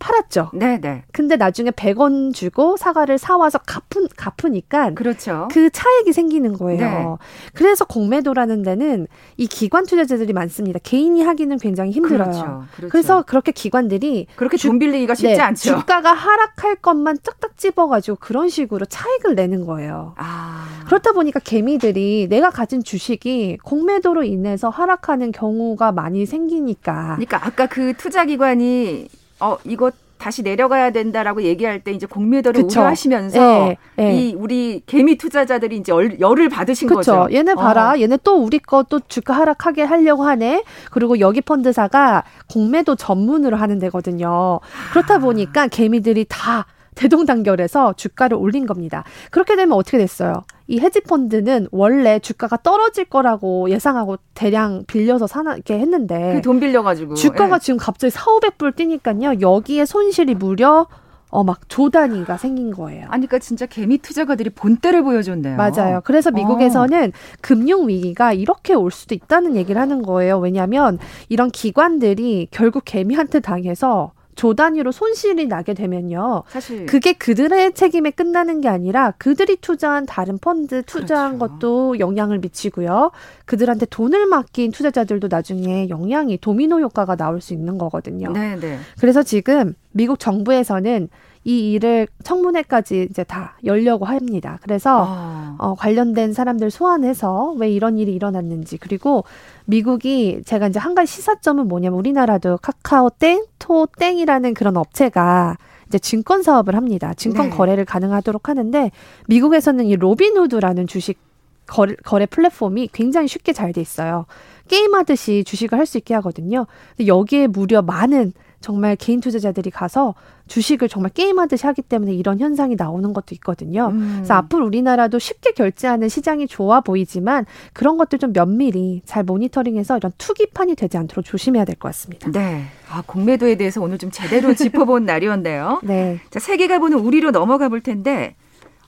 팔았죠. 0.02 0.50
네네. 0.54 1.04
근데 1.14 1.38
나중에 1.38 1.70
100원 1.70 2.34
주고 2.34 2.76
사과를 2.76 3.18
사와서 3.18 3.60
갚은, 3.60 4.08
갚으니까. 4.18 4.96
그렇죠. 4.96 5.48
그 5.52 5.70
차액이 5.70 6.12
생기는 6.12 6.54
거예요. 6.54 6.80
네. 6.80 7.52
그래서 7.54 7.86
공매도라는 7.86 8.64
데는 8.64 9.08
이 9.38 9.48
기관 9.48 9.86
투자자들이 9.86 10.34
많습니다. 10.34 10.80
개인이 10.84 11.22
하기는 11.22 11.58
굉장히 11.60 11.92
힘들어요. 11.92 12.32
그렇죠. 12.32 12.64
그렇죠. 12.76 12.90
그래서 12.92 13.22
그렇게 13.22 13.52
기관들이. 13.52 14.26
그렇게 14.36 14.58
주, 14.58 14.68
돈 14.68 14.80
빌리기가 14.80 15.14
쉽지 15.14 15.36
네, 15.36 15.40
않죠. 15.40 15.80
주가가 15.80 16.12
하락할 16.14 16.78
것만 16.78 17.20
쩍딱 17.22 17.58
집어가지고 17.58 18.18
그런 18.20 18.50
식으로 18.50 18.86
차익을 18.88 19.36
내는 19.36 19.66
거예요. 19.66 20.16
아. 20.18 20.84
그렇다 20.88 21.12
보니까 21.12 21.40
개미들이 21.40 22.28
내가 22.30 22.50
가진 22.50 22.84
주식이 22.84 23.60
공매도로 23.64 24.24
인해서 24.24 24.70
하락하는 24.70 25.32
경우가 25.32 25.92
많이 25.92 26.26
생기니까. 26.26 27.18
그러니까 27.18 27.46
아까 27.46 27.68
그 27.68 27.94
투자기관이 27.94 29.08
어 29.42 29.58
이거 29.66 29.92
다시 30.18 30.44
내려가야 30.44 30.92
된다라고 30.92 31.42
얘기할 31.42 31.80
때 31.84 31.92
이제 31.92 32.06
공매도를 32.06 32.62
그쵸. 32.62 32.82
우려하시면서 32.82 33.40
네, 33.40 33.78
네. 33.96 34.16
이 34.16 34.36
우리 34.36 34.84
개미 34.86 35.18
투자자들이 35.18 35.78
이제 35.78 35.92
열을 36.20 36.48
받으신 36.48 36.88
그쵸. 36.88 36.98
거죠. 37.24 37.28
얘네 37.36 37.56
봐라. 37.56 37.94
어. 37.94 38.00
얘네 38.00 38.20
또 38.24 38.36
우리 38.36 38.60
거 38.60 38.84
또 38.84 39.00
주가 39.08 39.34
하락하게 39.34 39.82
하려고 39.84 40.24
하네. 40.24 40.64
그리고 40.92 41.20
여기 41.20 41.42
펀드사가 41.42 42.24
공매도 42.52 42.96
전문으로 42.98 43.58
하는 43.58 43.80
데거든요. 43.80 44.60
그렇다 44.92 45.18
보니까 45.18 45.68
개미들이 45.68 46.26
다 46.30 46.68
대동단결해서 46.96 47.94
주가를 47.94 48.38
올린 48.38 48.66
겁니다. 48.66 49.04
그렇게 49.32 49.56
되면 49.56 49.74
어떻게 49.78 49.98
됐어요? 49.98 50.44
이 50.68 50.80
헤지펀드는 50.80 51.68
원래 51.72 52.20
주가가 52.20 52.58
떨어질 52.58 53.06
거라고 53.06 53.70
예상하고 53.70 54.18
대량 54.34 54.84
빌려서 54.88 55.28
사나 55.28 55.56
이렇게 55.56 55.80
했는데 55.80 56.36
그 56.36 56.42
돈 56.42 56.60
빌려가지고 56.60 57.16
주가가 57.16 57.56
예. 57.56 57.60
지금 57.60 57.78
갑자기 57.78 58.12
4, 58.12 58.22
500불 58.26 58.76
뛰니까요. 58.76 59.42
여기에 59.42 59.86
손실이 59.86 60.36
무려 60.36 60.88
어, 61.30 61.46
막 61.46 61.62
조단위가 61.70 62.36
생긴 62.36 62.72
거예요. 62.72 63.04
아니, 63.04 63.26
그러니까 63.26 63.40
진짜 63.40 63.66
개미 63.66 63.98
투자가들이 63.98 64.50
본때를 64.50 65.02
보여줬네요. 65.04 65.56
맞아요. 65.56 66.02
그래서 66.04 66.30
어. 66.30 66.34
미국에서는 66.34 67.08
어. 67.08 67.38
금융 67.40 67.88
위기가 67.88 68.34
이렇게 68.34 68.74
올 68.74 68.92
수도 68.92 69.16
있다는 69.16 69.56
얘기를 69.56 69.80
하는 69.80 70.02
거예요. 70.02 70.40
왜냐하면 70.40 71.00
이런 71.30 71.50
기관들이 71.50 72.50
결국 72.52 72.84
개미한테 72.84 73.40
당해서 73.40 74.12
조 74.42 74.56
단위로 74.56 74.92
손실이 74.92 75.46
나게 75.46 75.76
되면요. 75.76 76.42
사실 76.48 76.88
그게 76.88 77.14
그들의 77.14 77.76
책임에 77.76 78.10
끝나는 78.10 78.60
게 78.60 78.70
아니라 78.70 79.14
그들이 79.20 79.58
투자한 79.58 80.08
다른 80.08 80.40
펀드 80.40 80.82
투자한 80.82 81.38
그렇죠. 81.38 81.54
것도 81.60 82.00
영향을 82.00 82.40
미치고요. 82.40 83.12
그들한테 83.46 83.86
돈을 83.86 84.26
맡긴 84.26 84.72
투자자들도 84.72 85.28
나중에 85.30 85.90
영향이 85.90 86.40
도미노 86.40 86.80
효과가 86.80 87.18
나올 87.18 87.40
수 87.40 87.54
있는 87.54 87.78
거거든요. 87.78 88.32
네, 88.32 88.56
네. 88.56 88.80
그래서 89.00 89.22
지금 89.22 89.76
미국 89.92 90.18
정부에서는 90.18 91.10
이 91.44 91.72
일을 91.72 92.08
청문회까지 92.24 93.08
이제 93.10 93.24
다 93.24 93.58
열려고 93.66 94.06
합니다. 94.06 94.60
그래서 94.62 95.06
아. 95.08 95.56
어, 95.58 95.76
관련된 95.76 96.34
사람들 96.34 96.70
소환해서 96.70 97.54
왜 97.58 97.70
이런 97.72 97.98
일이 97.98 98.14
일어났는지 98.14 98.78
그리고 98.78 99.24
미국이 99.66 100.42
제가 100.46 100.68
이제 100.68 100.80
한 100.80 100.94
가지 100.94 101.12
시사점은 101.12 101.68
뭐냐면 101.68 101.98
우리나라도 101.98 102.58
카카오 102.62 103.10
땡, 103.10 103.44
토 103.58 103.88
땡이라는 103.98 104.54
그런 104.54 104.78
업체가 104.78 105.58
이제 105.88 105.98
증권 105.98 106.44
사업을 106.44 106.76
합니다. 106.76 107.14
증권 107.16 107.50
네. 107.50 107.56
거래를 107.56 107.86
가능하도록 107.86 108.48
하는데 108.48 108.92
미국에서는 109.28 109.86
이 109.86 109.96
로빈후드라는 109.96 110.88
주식 110.88 111.20
거래, 111.66 111.96
거래 112.04 112.26
플랫폼이 112.26 112.90
굉장히 112.94 113.28
쉽게 113.28 113.52
잘 113.54 113.74
돼 113.74 113.82
있어요. 113.82 114.26
게임하듯이 114.68 115.44
주식을 115.44 115.78
할 115.78 115.86
수 115.86 115.98
있게 115.98 116.14
하거든요. 116.16 116.68
근데 116.96 117.08
여기에 117.08 117.48
무려 117.48 117.82
많은 117.82 118.34
정말 118.62 118.96
개인 118.96 119.20
투자자들이 119.20 119.70
가서 119.72 120.14
주식을 120.48 120.88
정말 120.90 121.12
게임하듯이 121.14 121.66
하기 121.66 121.82
때문에 121.82 122.14
이런 122.14 122.40
현상이 122.40 122.76
나오는 122.76 123.12
것도 123.14 123.36
있거든요. 123.36 123.88
음. 123.92 124.14
그래서 124.18 124.36
앞으로 124.36 124.66
우리나라도 124.66 125.20
쉽게 125.20 125.52
결제하는 125.52 126.10
시장이 126.10 126.48
좋아 126.48 126.82
보이지만 126.82 127.46
그런 127.74 127.98
것들 127.98 128.20
좀 128.20 128.34
면밀히 128.34 129.02
잘 129.06 129.24
모니터링해서 129.24 129.98
이런 129.98 130.12
투기판이 130.18 130.76
되지 130.76 130.98
않도록 130.98 131.26
조심해야 131.26 131.66
될 131.66 131.76
것 131.76 131.88
같습니다. 131.90 132.30
네. 132.32 132.66
아, 132.90 133.02
공매도에 133.06 133.56
대해서 133.56 133.82
오늘 133.82 133.98
좀 133.98 134.12
제대로 134.12 134.54
짚어본 134.56 135.06
날이었네요. 135.06 135.82
네. 135.84 136.20
자, 136.30 136.40
세계가 136.40 136.80
보는 136.80 137.00
우리로 137.00 137.32
넘어가 137.32 137.70
볼 137.70 137.82
텐데 137.82 138.36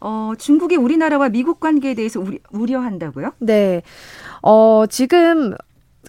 어, 0.02 0.34
중국이 0.38 0.76
우리나라와 0.76 1.30
미국 1.30 1.62
관계에 1.62 1.94
대해서 1.94 2.20
우리, 2.20 2.40
우려한다고요? 2.52 3.32
네. 3.40 3.82
어, 4.42 4.84
지금 4.90 5.56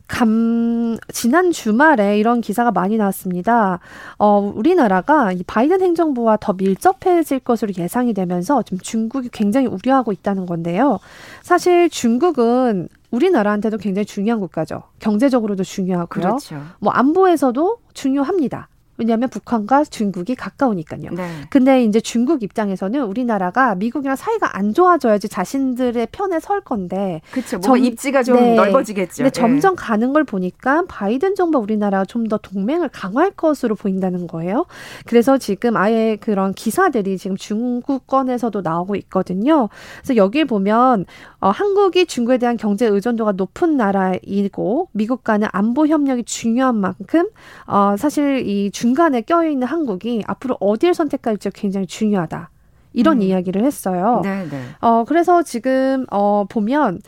감, 0.06 0.96
지난 1.12 1.50
주말에 1.50 2.18
이런 2.18 2.40
기사가 2.40 2.70
많이 2.70 2.96
나왔습니다. 2.96 3.80
어, 4.18 4.52
우리나라가 4.54 5.32
이 5.32 5.42
바이든 5.44 5.80
행정부와 5.80 6.38
더 6.40 6.52
밀접해질 6.52 7.40
것으로 7.40 7.72
예상이 7.78 8.12
되면서 8.12 8.62
지금 8.62 8.78
중국이 8.78 9.28
굉장히 9.32 9.66
우려하고 9.66 10.12
있다는 10.12 10.46
건데요. 10.46 10.98
사실 11.42 11.88
중국은 11.88 12.88
우리나라한테도 13.10 13.78
굉장히 13.78 14.04
중요한 14.04 14.40
국가죠. 14.40 14.82
경제적으로도 14.98 15.62
중요하고요. 15.62 16.22
그렇죠. 16.22 16.60
뭐 16.80 16.92
안보에서도 16.92 17.78
중요합니다. 17.94 18.68
왜냐하면 18.96 19.28
북한과 19.28 19.84
중국이 19.84 20.34
가까우니까요. 20.34 21.10
네. 21.12 21.28
근데 21.50 21.82
이제 21.84 22.00
중국 22.00 22.42
입장에서는 22.42 23.02
우리나라가 23.02 23.74
미국이랑 23.74 24.16
사이가 24.16 24.56
안 24.56 24.72
좋아져야지 24.72 25.28
자신들의 25.28 26.08
편에 26.12 26.38
설 26.40 26.60
건데. 26.60 27.20
그렇죠. 27.32 27.58
뭐 27.58 27.76
입지가 27.76 28.22
좀 28.22 28.36
네. 28.36 28.54
넓어지겠죠. 28.54 29.24
근데 29.24 29.30
네. 29.30 29.40
점점 29.40 29.74
가는 29.76 30.12
걸 30.12 30.24
보니까 30.24 30.84
바이든 30.88 31.34
정부 31.34 31.58
우리나라가 31.58 32.04
좀더 32.04 32.38
동맹을 32.38 32.88
강화할 32.90 33.32
것으로 33.32 33.74
보인다는 33.74 34.26
거예요. 34.26 34.66
그래서 35.06 35.38
지금 35.38 35.76
아예 35.76 36.16
그런 36.20 36.52
기사들이 36.52 37.18
지금 37.18 37.36
중국권에서도 37.36 38.60
나오고 38.60 38.96
있거든요. 38.96 39.68
그래서 39.98 40.16
여기에 40.16 40.44
보면 40.44 41.06
어, 41.40 41.48
한국이 41.50 42.06
중국에 42.06 42.38
대한 42.38 42.56
경제 42.56 42.86
의존도가 42.86 43.32
높은 43.32 43.76
나라이고 43.76 44.88
미국과는 44.92 45.48
안보 45.52 45.86
협력이 45.86 46.24
중요한 46.24 46.76
만큼 46.76 47.28
어, 47.66 47.96
사실 47.98 48.46
이 48.46 48.70
중 48.70 48.83
간에 48.92 49.22
껴있는 49.22 49.66
한국이 49.66 50.22
앞으로 50.26 50.58
어디를 50.60 50.92
선택할지 50.92 51.48
굉장히 51.54 51.86
중요하다. 51.86 52.50
이런 52.92 53.18
음. 53.18 53.22
이야기를 53.22 53.64
했어요. 53.64 54.20
네, 54.22 54.46
네. 54.50 54.60
어, 54.80 55.04
그래서 55.06 55.42
지금, 55.42 56.04
어, 56.10 56.44
보면, 56.48 57.00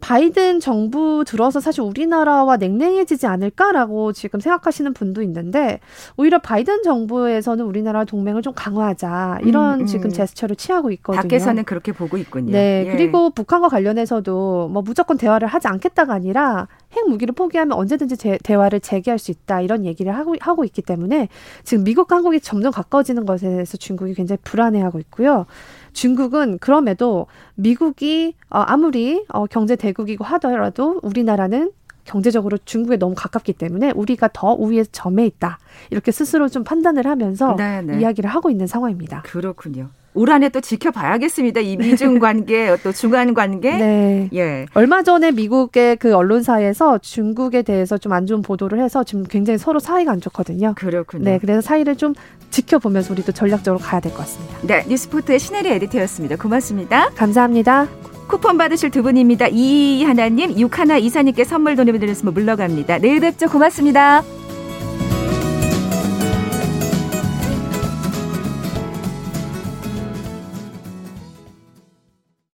바이든 0.00 0.60
정부 0.60 1.24
들어서 1.26 1.60
사실 1.60 1.82
우리나라와 1.82 2.56
냉랭해지지 2.56 3.26
않을까라고 3.26 4.12
지금 4.12 4.40
생각하시는 4.40 4.92
분도 4.94 5.22
있는데 5.22 5.80
오히려 6.16 6.38
바이든 6.38 6.82
정부에서는 6.82 7.64
우리나라 7.64 8.04
동맹을 8.04 8.42
좀 8.42 8.54
강화하자 8.54 9.40
이런 9.44 9.74
음, 9.74 9.80
음. 9.80 9.86
지금 9.86 10.10
제스처를 10.10 10.56
취하고 10.56 10.90
있거든요. 10.92 11.20
밖에서는 11.22 11.64
그렇게 11.64 11.92
보고 11.92 12.16
있군요. 12.16 12.52
네. 12.52 12.84
예. 12.86 12.90
그리고 12.90 13.30
북한과 13.30 13.68
관련해서도 13.68 14.68
뭐 14.68 14.82
무조건 14.82 15.16
대화를 15.18 15.46
하지 15.46 15.68
않겠다가 15.68 16.14
아니라 16.14 16.66
핵 16.92 17.08
무기를 17.08 17.34
포기하면 17.34 17.76
언제든지 17.78 18.16
제, 18.16 18.38
대화를 18.42 18.80
재개할 18.80 19.18
수 19.18 19.30
있다 19.30 19.60
이런 19.60 19.84
얘기를 19.84 20.14
하고 20.14 20.34
하고 20.40 20.64
있기 20.64 20.82
때문에 20.82 21.28
지금 21.64 21.84
미국과 21.84 22.16
한국이 22.16 22.40
점점 22.40 22.72
가까워지는 22.72 23.26
것에 23.26 23.48
대해서 23.48 23.76
중국이 23.76 24.14
굉장히 24.14 24.38
불안해하고 24.42 24.98
있고요. 25.00 25.46
중국은 25.92 26.58
그럼에도 26.58 27.26
미국이 27.54 28.34
어, 28.50 28.60
아무리 28.60 29.24
어, 29.28 29.46
경제 29.46 29.76
대국이고 29.76 30.24
하더라도 30.24 31.00
우리나라는 31.02 31.72
경제적으로 32.04 32.58
중국에 32.64 32.96
너무 32.96 33.14
가깝기 33.14 33.52
때문에 33.52 33.92
우리가 33.94 34.30
더 34.32 34.52
우위에 34.54 34.84
점에 34.90 35.26
있다. 35.26 35.58
이렇게 35.90 36.10
스스로 36.10 36.48
좀 36.48 36.64
판단을 36.64 37.06
하면서 37.06 37.54
네네. 37.56 37.82
네. 37.82 38.00
이야기를 38.00 38.28
하고 38.28 38.50
있는 38.50 38.66
상황입니다. 38.66 39.22
그렇군요. 39.22 39.90
올 40.14 40.30
한해 40.30 40.48
또 40.48 40.60
지켜봐야겠습니다. 40.60 41.60
이 41.60 41.76
미중 41.76 42.18
관계, 42.18 42.76
또 42.82 42.92
중간 42.92 43.32
관계. 43.34 43.76
네. 43.76 44.28
예. 44.34 44.66
얼마 44.74 45.02
전에 45.02 45.30
미국의 45.30 45.96
그 45.96 46.14
언론사에서 46.14 46.98
중국에 46.98 47.62
대해서 47.62 47.96
좀 47.96 48.10
안 48.10 48.26
좋은 48.26 48.42
보도를 48.42 48.82
해서 48.82 49.04
지금 49.04 49.22
굉장히 49.22 49.56
서로 49.58 49.78
사이가 49.78 50.10
안 50.10 50.20
좋거든요. 50.20 50.74
그렇군요. 50.76 51.24
네. 51.24 51.38
그래서 51.38 51.60
사이를 51.60 51.94
좀 51.94 52.12
지켜보면서 52.50 53.12
우리도 53.12 53.30
전략적으로 53.30 53.78
가야 53.80 54.00
될 54.00 54.10
것 54.12 54.18
같습니다. 54.18 54.56
네. 54.62 54.84
뉴스포트의 54.88 55.38
신혜리 55.38 55.68
에디터였습니다. 55.70 56.36
고맙습니다. 56.36 57.10
감사합니다. 57.10 57.86
쿠폰 58.26 58.58
받으실 58.58 58.90
두 58.90 59.02
분입니다. 59.04 59.46
이하나님, 59.48 60.58
육하나 60.58 60.98
이사님께 60.98 61.44
선물 61.44 61.76
보내드렸으면 61.76 62.34
물러갑니다. 62.34 62.98
내일 62.98 63.20
뵙죠. 63.20 63.48
고맙습니다. 63.48 64.24